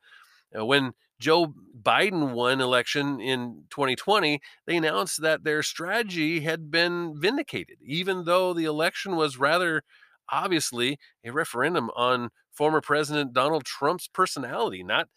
Uh, 0.57 0.65
when 0.65 0.93
Joe 1.19 1.53
Biden 1.81 2.33
won 2.33 2.61
election 2.61 3.19
in 3.19 3.63
2020, 3.69 4.41
they 4.67 4.75
announced 4.75 5.21
that 5.21 5.43
their 5.43 5.63
strategy 5.63 6.41
had 6.41 6.69
been 6.69 7.19
vindicated, 7.19 7.77
even 7.81 8.25
though 8.25 8.53
the 8.53 8.65
election 8.65 9.15
was 9.15 9.37
rather 9.37 9.83
obviously 10.29 10.99
a 11.23 11.31
referendum 11.31 11.89
on 11.95 12.29
former 12.51 12.81
President 12.81 13.33
Donald 13.33 13.65
Trump's 13.65 14.07
personality, 14.07 14.83
not 14.83 15.07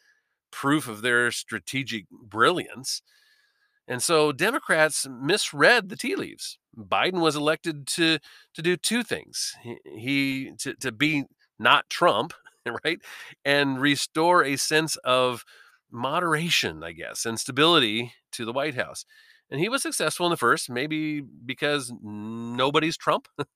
proof 0.51 0.89
of 0.89 1.03
their 1.03 1.31
strategic 1.31 2.09
brilliance. 2.11 3.03
And 3.89 4.03
so 4.03 4.33
Democrats 4.33 5.07
misread 5.09 5.89
the 5.89 5.97
tea 5.97 6.17
leaves. 6.17 6.59
Biden 6.77 7.21
was 7.21 7.37
elected 7.37 7.87
to 7.89 8.19
to 8.55 8.63
do 8.63 8.77
two 8.77 9.03
things. 9.03 9.55
He, 9.63 9.77
he 9.85 10.53
to, 10.59 10.75
to 10.75 10.93
be 10.93 11.25
not 11.59 11.89
Trump, 11.89 12.35
right? 12.85 12.99
And 13.45 13.81
restore 13.81 14.45
a 14.45 14.57
sense 14.57 14.97
of 14.97 15.45
moderation, 15.91 16.83
I 16.83 16.93
guess, 16.93 17.25
and 17.25 17.39
stability 17.39 18.13
to 18.33 18.45
the 18.45 18.53
White 18.53 18.75
House. 18.75 19.05
And 19.51 19.61
he 19.61 19.69
was 19.69 19.83
successful 19.83 20.27
in 20.27 20.31
the 20.31 20.37
first, 20.37 20.69
maybe 20.69 21.21
because 21.21 21.93
nobody's 22.03 22.97
Trump, 22.97 23.29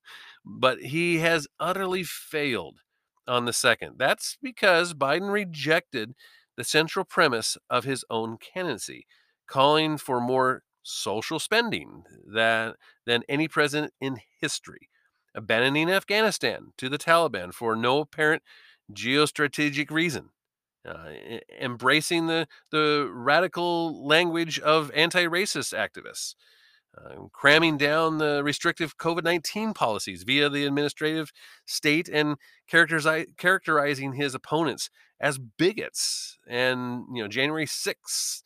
but 0.45 0.81
he 0.81 1.19
has 1.19 1.49
utterly 1.59 2.05
failed 2.05 2.79
on 3.27 3.45
the 3.45 3.53
second. 3.53 3.97
That's 3.99 4.39
because 4.41 4.95
Biden 4.95 5.33
rejected 5.33 6.15
the 6.57 6.65
central 6.65 7.05
premise 7.05 7.57
of 7.69 7.85
his 7.85 8.05
own 8.09 8.37
candidacy, 8.39 9.07
calling 9.51 9.99
for 9.99 10.21
more 10.21 10.63
social 10.83 11.39
spending 11.39 12.05
than, 12.27 12.73
than 13.05 13.23
any 13.29 13.49
president 13.49 13.93
in 14.01 14.19
history, 14.41 14.89
abandoning 15.35 15.91
Afghanistan 15.91 16.73
to 16.79 16.89
the 16.89 16.99
Taliban 16.99 17.53
for 17.53 17.77
no 17.77 18.01
apparent 18.01 18.43
geostrategic 18.93 19.91
reason, 19.91 20.31
uh, 20.89 21.11
embracing 21.61 22.29
the, 22.29 22.47
the 22.71 23.11
radical 23.13 24.07
language 24.07 24.59
of 24.61 24.91
anti 24.95 25.25
racist 25.25 25.75
activists, 25.77 26.35
uh, 26.97 27.27
cramming 27.33 27.77
down 27.77 28.19
the 28.19 28.43
restrictive 28.43 28.97
COVID 28.99 29.25
19 29.25 29.75
policies 29.75 30.23
via 30.23 30.49
the 30.49 30.65
administrative 30.65 31.33
state, 31.67 32.09
and 32.09 32.37
characterizing 32.69 34.13
his 34.15 34.35
opponents 34.35 34.91
as 35.21 35.39
bigots. 35.39 36.39
And, 36.49 37.05
you 37.13 37.23
know, 37.23 37.29
January 37.29 37.67
6th 37.67 38.43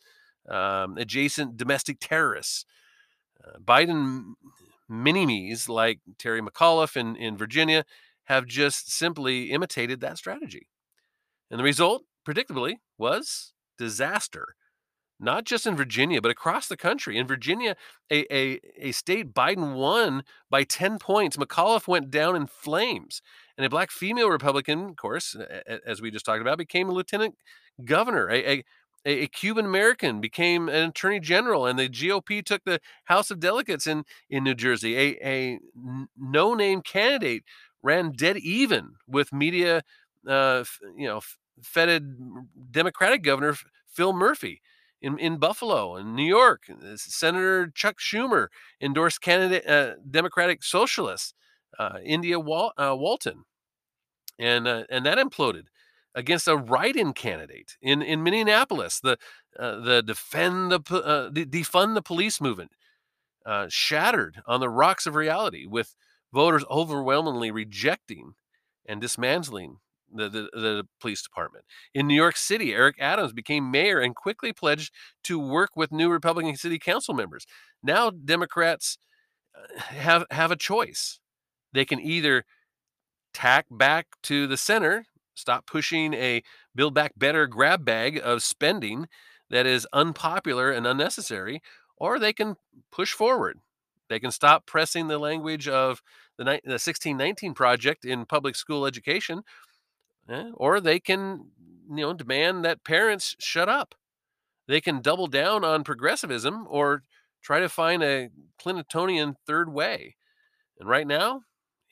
um, 0.49 0.97
adjacent 0.97 1.57
domestic 1.57 1.97
terrorists. 1.99 2.65
Uh, 3.43 3.59
Biden 3.59 4.33
mini 4.87 5.25
me's 5.25 5.67
like 5.67 5.99
Terry 6.17 6.41
McAuliffe 6.41 6.95
in, 6.95 7.15
in 7.15 7.37
Virginia 7.37 7.85
have 8.25 8.45
just 8.45 8.91
simply 8.91 9.51
imitated 9.51 10.01
that 10.01 10.17
strategy. 10.17 10.67
And 11.49 11.59
the 11.59 11.63
result, 11.63 12.03
predictably, 12.27 12.75
was 12.97 13.53
disaster. 13.77 14.55
Not 15.17 15.45
just 15.45 15.65
in 15.65 15.77
Virginia, 15.77 16.21
but 16.21 16.31
across 16.31 16.67
the 16.67 16.75
country. 16.75 17.17
In 17.17 17.25
Virginia, 17.25 17.77
a, 18.11 18.25
a, 18.35 18.59
a 18.77 18.91
state 18.91 19.33
Biden 19.33 19.73
won 19.75 20.23
by 20.49 20.63
10 20.63 20.99
points. 20.99 21.37
McAuliffe 21.37 21.87
went 21.87 22.11
down 22.11 22.35
in 22.35 22.47
flames. 22.47 23.21
And 23.57 23.65
a 23.65 23.69
black 23.69 23.91
female 23.91 24.29
Republican, 24.29 24.89
of 24.89 24.97
course, 24.97 25.35
as 25.85 26.01
we 26.01 26.11
just 26.11 26.25
talked 26.25 26.41
about, 26.41 26.57
became 26.57 26.89
a 26.89 26.91
lieutenant 26.91 27.35
governor. 27.85 28.29
A, 28.29 28.57
a, 28.57 28.63
a, 29.05 29.27
Cuban 29.27 29.65
American 29.65 30.19
became 30.21 30.67
an 30.69 30.89
attorney 30.89 31.19
general, 31.19 31.65
and 31.65 31.77
the 31.77 31.89
GOP 31.89 32.41
took 32.41 32.63
the 32.63 32.79
House 33.05 33.31
of 33.31 33.39
Delegates 33.39 33.87
in, 33.87 34.03
in 34.29 34.43
New 34.43 34.55
Jersey. 34.55 34.95
A, 34.97 35.17
a 35.23 35.59
no 36.17 36.53
name 36.55 36.81
candidate 36.81 37.43
ran 37.83 38.11
dead 38.11 38.37
even 38.37 38.95
with 39.07 39.31
media, 39.31 39.83
uh, 40.27 40.63
you 40.97 41.07
know, 41.07 41.21
feted 41.61 42.15
Democratic 42.71 43.23
Governor 43.23 43.55
Phil 43.87 44.13
Murphy 44.13 44.61
in, 45.01 45.17
in 45.19 45.37
Buffalo 45.37 45.95
and 45.95 46.15
New 46.15 46.25
York. 46.25 46.63
Senator 46.95 47.71
Chuck 47.73 47.97
Schumer 47.99 48.47
endorsed 48.81 49.21
candidate 49.21 49.67
uh, 49.67 49.95
Democratic 50.09 50.63
Socialists, 50.63 51.33
uh, 51.77 51.99
India 52.03 52.39
Wal- 52.39 52.73
uh, 52.77 52.95
Walton, 52.97 53.43
and 54.39 54.67
uh, 54.67 54.83
and 54.89 55.05
that 55.05 55.17
imploded 55.17 55.65
against 56.15 56.47
a 56.47 56.57
write-in 56.57 57.13
candidate 57.13 57.77
in 57.81 58.01
in 58.01 58.23
Minneapolis. 58.23 58.99
The 58.99 59.17
uh, 59.59 59.79
the 59.79 60.01
defend 60.01 60.71
the 60.71 61.47
defund 61.49 61.93
the 61.93 62.01
police 62.01 62.41
movement 62.41 62.71
shattered 63.69 64.41
on 64.47 64.59
the 64.59 64.69
rocks 64.69 65.05
of 65.05 65.15
reality 65.15 65.65
with 65.67 65.95
voters 66.33 66.65
overwhelmingly 66.69 67.51
rejecting 67.51 68.33
and 68.87 68.99
dismantling 69.01 69.77
the, 70.13 70.29
the, 70.29 70.49
the 70.53 70.87
police 70.99 71.21
department. 71.21 71.65
In 71.93 72.07
New 72.07 72.15
York 72.15 72.37
City, 72.37 72.73
Eric 72.73 72.95
Adams 72.99 73.33
became 73.33 73.71
mayor 73.71 73.99
and 73.99 74.15
quickly 74.15 74.53
pledged 74.53 74.93
to 75.23 75.39
work 75.39 75.71
with 75.75 75.91
new 75.91 76.09
Republican 76.09 76.55
city 76.55 76.79
council 76.79 77.13
members. 77.13 77.45
Now 77.83 78.09
Democrats 78.09 78.97
uh, 79.55 79.81
have 79.81 80.25
have 80.31 80.51
a 80.51 80.55
choice. 80.55 81.19
They 81.73 81.85
can 81.85 81.99
either 81.99 82.45
tack 83.33 83.65
back 83.69 84.07
to 84.23 84.47
the 84.47 84.57
center, 84.57 85.05
stop 85.35 85.67
pushing 85.67 86.13
a 86.13 86.41
build 86.73 86.93
back 86.93 87.13
better 87.15 87.47
grab 87.47 87.85
bag 87.85 88.19
of 88.23 88.41
spending 88.41 89.07
that 89.49 89.65
is 89.65 89.87
unpopular 89.93 90.71
and 90.71 90.87
unnecessary, 90.87 91.61
or 91.97 92.17
they 92.17 92.33
can 92.33 92.55
push 92.91 93.11
forward. 93.11 93.59
They 94.09 94.19
can 94.19 94.31
stop 94.31 94.65
pressing 94.65 95.07
the 95.07 95.17
language 95.17 95.67
of 95.67 96.01
the, 96.37 96.43
the 96.43 96.79
1619 96.79 97.53
project 97.53 98.05
in 98.05 98.25
public 98.25 98.55
school 98.55 98.85
education, 98.85 99.43
eh, 100.29 100.49
or 100.53 100.79
they 100.79 100.99
can, 100.99 101.51
you 101.89 101.97
know, 101.97 102.13
demand 102.13 102.65
that 102.65 102.83
parents 102.83 103.35
shut 103.39 103.69
up. 103.69 103.95
They 104.67 104.81
can 104.81 105.01
double 105.01 105.27
down 105.27 105.63
on 105.63 105.83
progressivism 105.83 106.65
or 106.69 107.03
try 107.41 107.59
to 107.59 107.69
find 107.69 108.03
a 108.03 108.29
Clintonian 108.61 109.35
third 109.45 109.71
way. 109.71 110.15
And 110.79 110.89
right 110.89 111.07
now, 111.07 111.41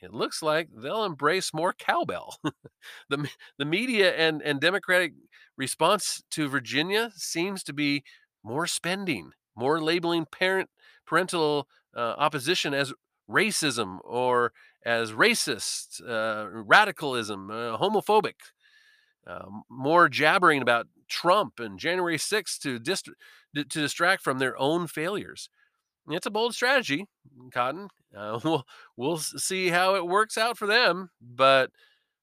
it 0.03 0.13
looks 0.13 0.41
like 0.41 0.69
they'll 0.75 1.05
embrace 1.05 1.53
more 1.53 1.73
cowbell. 1.73 2.37
the 3.09 3.29
the 3.57 3.65
media 3.65 4.13
and 4.15 4.41
and 4.41 4.59
Democratic 4.59 5.13
response 5.57 6.23
to 6.31 6.47
Virginia 6.49 7.11
seems 7.15 7.63
to 7.63 7.73
be 7.73 8.03
more 8.43 8.67
spending, 8.67 9.31
more 9.55 9.81
labeling 9.81 10.25
parent 10.25 10.69
parental 11.05 11.67
uh, 11.95 12.15
opposition 12.17 12.73
as 12.73 12.93
racism 13.29 13.99
or 14.03 14.51
as 14.85 15.11
racist, 15.13 16.01
uh, 16.07 16.47
radicalism, 16.49 17.49
uh, 17.49 17.77
homophobic, 17.77 18.33
uh, 19.25 19.45
more 19.69 20.09
jabbering 20.09 20.61
about 20.61 20.87
Trump 21.07 21.59
and 21.59 21.79
January 21.79 22.17
6th 22.17 22.59
to, 22.59 22.79
dist- 22.79 23.09
to 23.55 23.63
distract 23.63 24.23
from 24.23 24.39
their 24.39 24.57
own 24.59 24.87
failures. 24.87 25.49
It's 26.09 26.25
a 26.25 26.31
bold 26.31 26.53
strategy, 26.53 27.05
Cotton. 27.53 27.87
Uh, 28.15 28.39
we'll 28.43 28.65
we'll 28.97 29.17
see 29.17 29.69
how 29.69 29.95
it 29.95 30.05
works 30.05 30.37
out 30.37 30.57
for 30.57 30.67
them, 30.67 31.09
but 31.21 31.71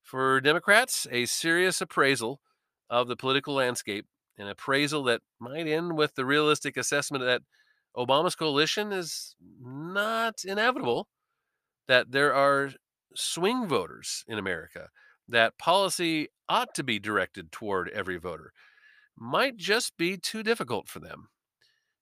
for 0.02 0.40
Democrats, 0.40 1.06
a 1.10 1.26
serious 1.26 1.80
appraisal 1.80 2.40
of 2.88 3.08
the 3.08 3.16
political 3.16 3.54
landscape, 3.54 4.06
an 4.38 4.48
appraisal 4.48 5.04
that 5.04 5.22
might 5.38 5.66
end 5.66 5.96
with 5.96 6.14
the 6.14 6.24
realistic 6.24 6.76
assessment 6.76 7.24
that 7.24 7.42
Obama's 7.96 8.34
coalition 8.34 8.92
is 8.92 9.34
not 9.60 10.44
inevitable, 10.44 11.08
that 11.88 12.12
there 12.12 12.34
are 12.34 12.70
swing 13.14 13.66
voters 13.66 14.24
in 14.28 14.38
America, 14.38 14.88
that 15.28 15.58
policy 15.58 16.28
ought 16.48 16.74
to 16.74 16.84
be 16.84 16.98
directed 16.98 17.52
toward 17.52 17.88
every 17.90 18.16
voter, 18.18 18.52
might 19.16 19.56
just 19.56 19.96
be 19.96 20.16
too 20.16 20.42
difficult 20.42 20.88
for 20.88 20.98
them. 20.98 21.28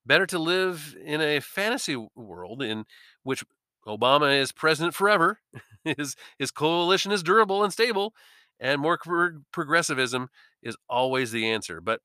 Better 0.09 0.27
to 0.27 0.39
live 0.39 0.97
in 1.05 1.21
a 1.21 1.41
fantasy 1.41 1.95
world 2.17 2.63
in 2.63 2.87
which 3.25 3.45
Obama 3.87 4.41
is 4.41 4.53
president 4.53 4.95
forever, 4.95 5.41
his, 5.85 6.17
his 6.39 6.51
coalition 6.51 7.13
is 7.13 7.23
durable 7.23 7.63
and 7.63 7.73
stable, 7.73 8.15
and 8.59 8.81
more 8.81 8.97
pro- 8.97 9.43
progressivism 9.53 10.31
is 10.63 10.77
always 10.89 11.31
the 11.31 11.47
answer. 11.47 11.83
But 11.83 12.01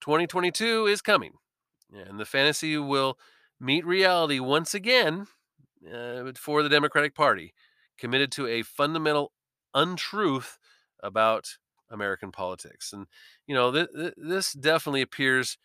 2022 0.00 0.86
is 0.86 1.02
coming, 1.02 1.32
and 1.92 2.20
the 2.20 2.24
fantasy 2.24 2.78
will 2.78 3.18
meet 3.60 3.84
reality 3.84 4.38
once 4.38 4.72
again 4.72 5.26
uh, 5.92 6.30
for 6.36 6.62
the 6.62 6.68
Democratic 6.68 7.16
Party, 7.16 7.52
committed 7.98 8.30
to 8.30 8.46
a 8.46 8.62
fundamental 8.62 9.32
untruth 9.74 10.56
about 11.02 11.48
American 11.90 12.30
politics. 12.30 12.92
And, 12.92 13.08
you 13.48 13.56
know, 13.56 13.72
th- 13.72 13.88
th- 13.92 14.14
this 14.16 14.52
definitely 14.52 15.02
appears 15.02 15.58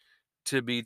to 0.45 0.63
be 0.63 0.85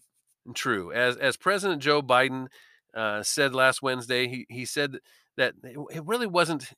true. 0.54 0.92
As, 0.92 1.16
as 1.18 1.38
President 1.38 1.82
Joe 1.82 2.02
Biden 2.02 2.48
uh, 2.96 3.24
said 3.24 3.54
last 3.54 3.82
Wednesday, 3.82 4.28
he, 4.28 4.46
he 4.50 4.66
said 4.66 4.98
that 5.36 5.54
it 5.64 6.04
really 6.06 6.28
wasn't, 6.28 6.72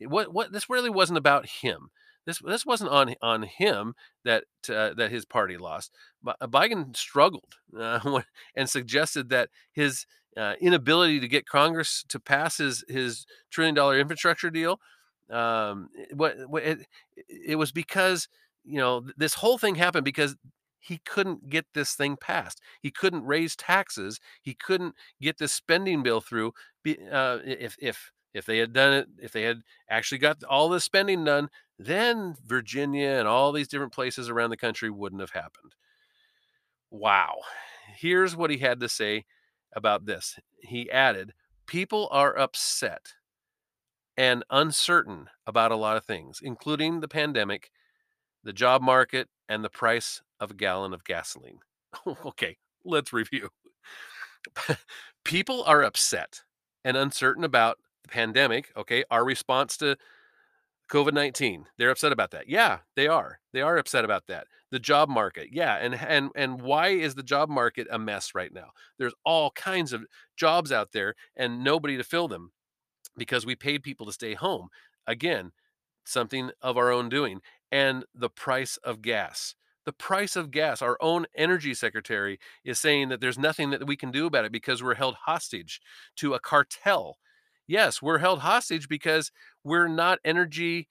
what, 0.00 0.32
what, 0.32 0.52
this 0.52 0.68
really 0.68 0.90
wasn't 0.90 1.18
about 1.18 1.46
him. 1.46 1.90
This 2.26 2.40
this 2.40 2.66
wasn't 2.66 2.90
on 2.90 3.14
on 3.22 3.44
him 3.44 3.94
that 4.24 4.44
uh, 4.68 4.94
that 4.94 5.12
his 5.12 5.24
party 5.24 5.56
lost. 5.56 5.92
Uh, 6.26 6.34
Biden 6.48 6.96
struggled 6.96 7.54
uh, 7.78 8.20
and 8.56 8.68
suggested 8.68 9.28
that 9.28 9.48
his 9.72 10.06
uh, 10.36 10.54
inability 10.60 11.20
to 11.20 11.28
get 11.28 11.46
Congress 11.46 12.04
to 12.08 12.18
pass 12.18 12.58
his 12.58 12.84
his 12.88 13.26
trillion 13.50 13.76
dollar 13.76 13.98
infrastructure 13.98 14.50
deal, 14.50 14.80
um, 15.30 15.88
what, 16.14 16.36
what 16.48 16.62
it, 16.64 16.86
it 17.28 17.56
was 17.56 17.72
because 17.72 18.28
you 18.64 18.78
know 18.78 19.04
this 19.16 19.34
whole 19.34 19.56
thing 19.56 19.76
happened 19.76 20.04
because 20.04 20.36
he 20.78 20.98
couldn't 20.98 21.48
get 21.50 21.66
this 21.74 21.94
thing 21.94 22.16
passed. 22.16 22.60
He 22.80 22.90
couldn't 22.90 23.24
raise 23.24 23.56
taxes. 23.56 24.20
He 24.42 24.54
couldn't 24.54 24.94
get 25.20 25.38
this 25.38 25.52
spending 25.52 26.02
bill 26.02 26.20
through. 26.20 26.52
Uh, 26.86 27.38
if 27.44 27.76
if 27.80 28.12
if 28.34 28.44
they 28.44 28.58
had 28.58 28.72
done 28.72 28.92
it, 28.92 29.08
if 29.18 29.32
they 29.32 29.42
had 29.42 29.62
actually 29.88 30.18
got 30.18 30.44
all 30.44 30.68
the 30.68 30.80
spending 30.80 31.24
done, 31.24 31.48
then 31.78 32.36
Virginia 32.44 33.08
and 33.08 33.26
all 33.26 33.50
these 33.50 33.68
different 33.68 33.92
places 33.92 34.28
around 34.28 34.50
the 34.50 34.56
country 34.56 34.90
wouldn't 34.90 35.22
have 35.22 35.30
happened. 35.30 35.74
Wow. 36.90 37.36
Here's 37.96 38.36
what 38.36 38.50
he 38.50 38.58
had 38.58 38.80
to 38.80 38.88
say 38.88 39.24
about 39.74 40.06
this. 40.06 40.38
He 40.60 40.90
added, 40.90 41.32
People 41.66 42.08
are 42.12 42.38
upset 42.38 43.14
and 44.16 44.44
uncertain 44.50 45.28
about 45.46 45.72
a 45.72 45.76
lot 45.76 45.96
of 45.96 46.04
things, 46.04 46.40
including 46.42 47.00
the 47.00 47.08
pandemic, 47.08 47.70
the 48.44 48.52
job 48.52 48.82
market, 48.82 49.28
and 49.48 49.64
the 49.64 49.70
price 49.70 50.22
of 50.40 50.50
a 50.52 50.54
gallon 50.54 50.92
of 50.92 51.04
gasoline. 51.04 51.58
okay, 52.24 52.56
let's 52.84 53.12
review. 53.12 53.48
People 55.24 55.62
are 55.64 55.82
upset 55.82 56.42
and 56.84 56.96
uncertain 56.96 57.44
about 57.44 57.78
the 58.02 58.08
pandemic, 58.08 58.72
okay, 58.76 59.04
our 59.10 59.24
response 59.24 59.76
to 59.78 59.96
COVID 60.90 61.12
19. 61.12 61.66
They're 61.78 61.90
upset 61.90 62.12
about 62.12 62.30
that. 62.30 62.48
Yeah, 62.48 62.78
they 62.94 63.08
are. 63.08 63.40
They 63.52 63.60
are 63.60 63.76
upset 63.76 64.04
about 64.04 64.26
that. 64.28 64.46
The 64.70 64.78
job 64.78 65.08
market. 65.08 65.48
Yeah. 65.50 65.76
And, 65.76 65.94
and, 65.94 66.30
and 66.36 66.60
why 66.60 66.88
is 66.88 67.14
the 67.14 67.22
job 67.22 67.48
market 67.48 67.88
a 67.90 67.98
mess 67.98 68.34
right 68.34 68.52
now? 68.52 68.70
There's 68.98 69.14
all 69.24 69.50
kinds 69.50 69.92
of 69.92 70.04
jobs 70.36 70.70
out 70.70 70.92
there 70.92 71.14
and 71.36 71.64
nobody 71.64 71.96
to 71.96 72.04
fill 72.04 72.28
them 72.28 72.52
because 73.16 73.44
we 73.44 73.56
paid 73.56 73.82
people 73.82 74.06
to 74.06 74.12
stay 74.12 74.34
home. 74.34 74.68
Again, 75.06 75.52
something 76.04 76.50
of 76.62 76.76
our 76.76 76.92
own 76.92 77.08
doing. 77.08 77.40
And 77.72 78.04
the 78.14 78.30
price 78.30 78.78
of 78.78 79.02
gas. 79.02 79.54
The 79.84 79.92
price 79.92 80.36
of 80.36 80.50
gas. 80.50 80.82
Our 80.82 80.96
own 81.00 81.26
energy 81.36 81.74
secretary 81.74 82.38
is 82.64 82.78
saying 82.78 83.08
that 83.10 83.20
there's 83.20 83.38
nothing 83.38 83.70
that 83.70 83.86
we 83.86 83.96
can 83.96 84.10
do 84.10 84.26
about 84.26 84.44
it 84.44 84.52
because 84.52 84.82
we're 84.82 84.94
held 84.94 85.16
hostage 85.26 85.80
to 86.16 86.34
a 86.34 86.40
cartel 86.40 87.18
yes, 87.66 88.00
we're 88.00 88.18
held 88.18 88.40
hostage 88.40 88.88
because 88.88 89.30
we're 89.64 89.88
not 89.88 90.18
energy 90.24 90.88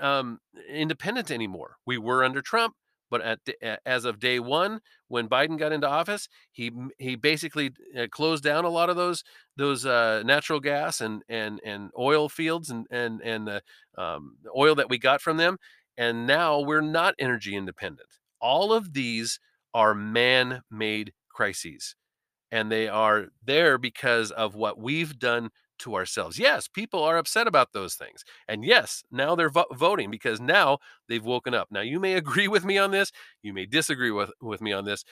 um, 0.00 0.38
independent 0.68 1.30
anymore. 1.30 1.76
We 1.86 1.98
were 1.98 2.24
under 2.24 2.42
Trump, 2.42 2.74
but 3.10 3.22
at 3.22 3.38
as 3.86 4.04
of 4.04 4.18
day 4.18 4.38
one, 4.40 4.80
when 5.08 5.28
Biden 5.28 5.58
got 5.58 5.72
into 5.72 5.88
office, 5.88 6.28
he 6.52 6.72
he 6.98 7.16
basically 7.16 7.72
uh, 7.98 8.06
closed 8.10 8.44
down 8.44 8.64
a 8.64 8.68
lot 8.70 8.90
of 8.90 8.96
those 8.96 9.24
those 9.56 9.86
uh, 9.86 10.22
natural 10.24 10.60
gas 10.60 11.00
and 11.00 11.22
and 11.28 11.60
and 11.64 11.90
oil 11.98 12.28
fields 12.28 12.70
and 12.70 12.86
and 12.90 13.20
and 13.22 13.46
the 13.46 13.62
um, 13.96 14.36
oil 14.56 14.74
that 14.74 14.90
we 14.90 14.98
got 14.98 15.20
from 15.20 15.36
them, 15.36 15.58
and 15.98 16.26
now 16.26 16.60
we're 16.60 16.80
not 16.80 17.14
energy 17.18 17.54
independent. 17.54 18.08
All 18.40 18.72
of 18.72 18.94
these 18.94 19.38
are 19.74 19.94
man-made 19.94 21.12
crises, 21.28 21.94
and 22.50 22.72
they 22.72 22.88
are 22.88 23.26
there 23.44 23.76
because 23.76 24.30
of 24.30 24.54
what 24.54 24.78
we've 24.78 25.18
done 25.18 25.50
to 25.80 25.94
ourselves. 25.94 26.38
Yes, 26.38 26.68
people 26.68 27.02
are 27.02 27.18
upset 27.18 27.46
about 27.46 27.72
those 27.72 27.94
things. 27.94 28.24
And 28.48 28.64
yes, 28.64 29.04
now 29.10 29.34
they're 29.34 29.50
vo- 29.50 29.66
voting 29.72 30.10
because 30.10 30.40
now 30.40 30.78
they've 31.08 31.24
woken 31.24 31.54
up. 31.54 31.68
Now, 31.70 31.80
you 31.80 31.98
may 32.00 32.14
agree 32.14 32.48
with 32.48 32.64
me 32.64 32.78
on 32.78 32.90
this, 32.90 33.12
you 33.42 33.52
may 33.52 33.66
disagree 33.66 34.10
with, 34.10 34.30
with 34.40 34.62
me 34.62 34.72
on 34.72 34.84
this. 34.84 35.04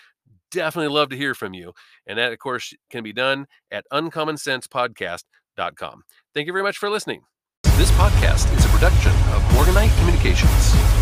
Definitely 0.51 0.93
love 0.95 1.11
to 1.11 1.17
hear 1.17 1.35
from 1.35 1.55
you. 1.55 1.73
And 2.07 2.19
that, 2.19 2.33
of 2.33 2.39
course, 2.39 2.75
can 2.91 3.05
be 3.05 3.13
done 3.13 3.47
at 3.71 3.85
uncommonsensepodcast.com. 3.93 6.03
Thank 6.35 6.47
you 6.47 6.53
very 6.53 6.65
much 6.65 6.79
for 6.79 6.91
listening. 6.91 7.23
This 7.77 7.91
podcast 7.91 8.51
is 8.57 8.65
a 8.65 8.69
production 8.69 9.13
of 9.35 9.43
Morganite 9.53 9.95
Communications. 9.99 10.96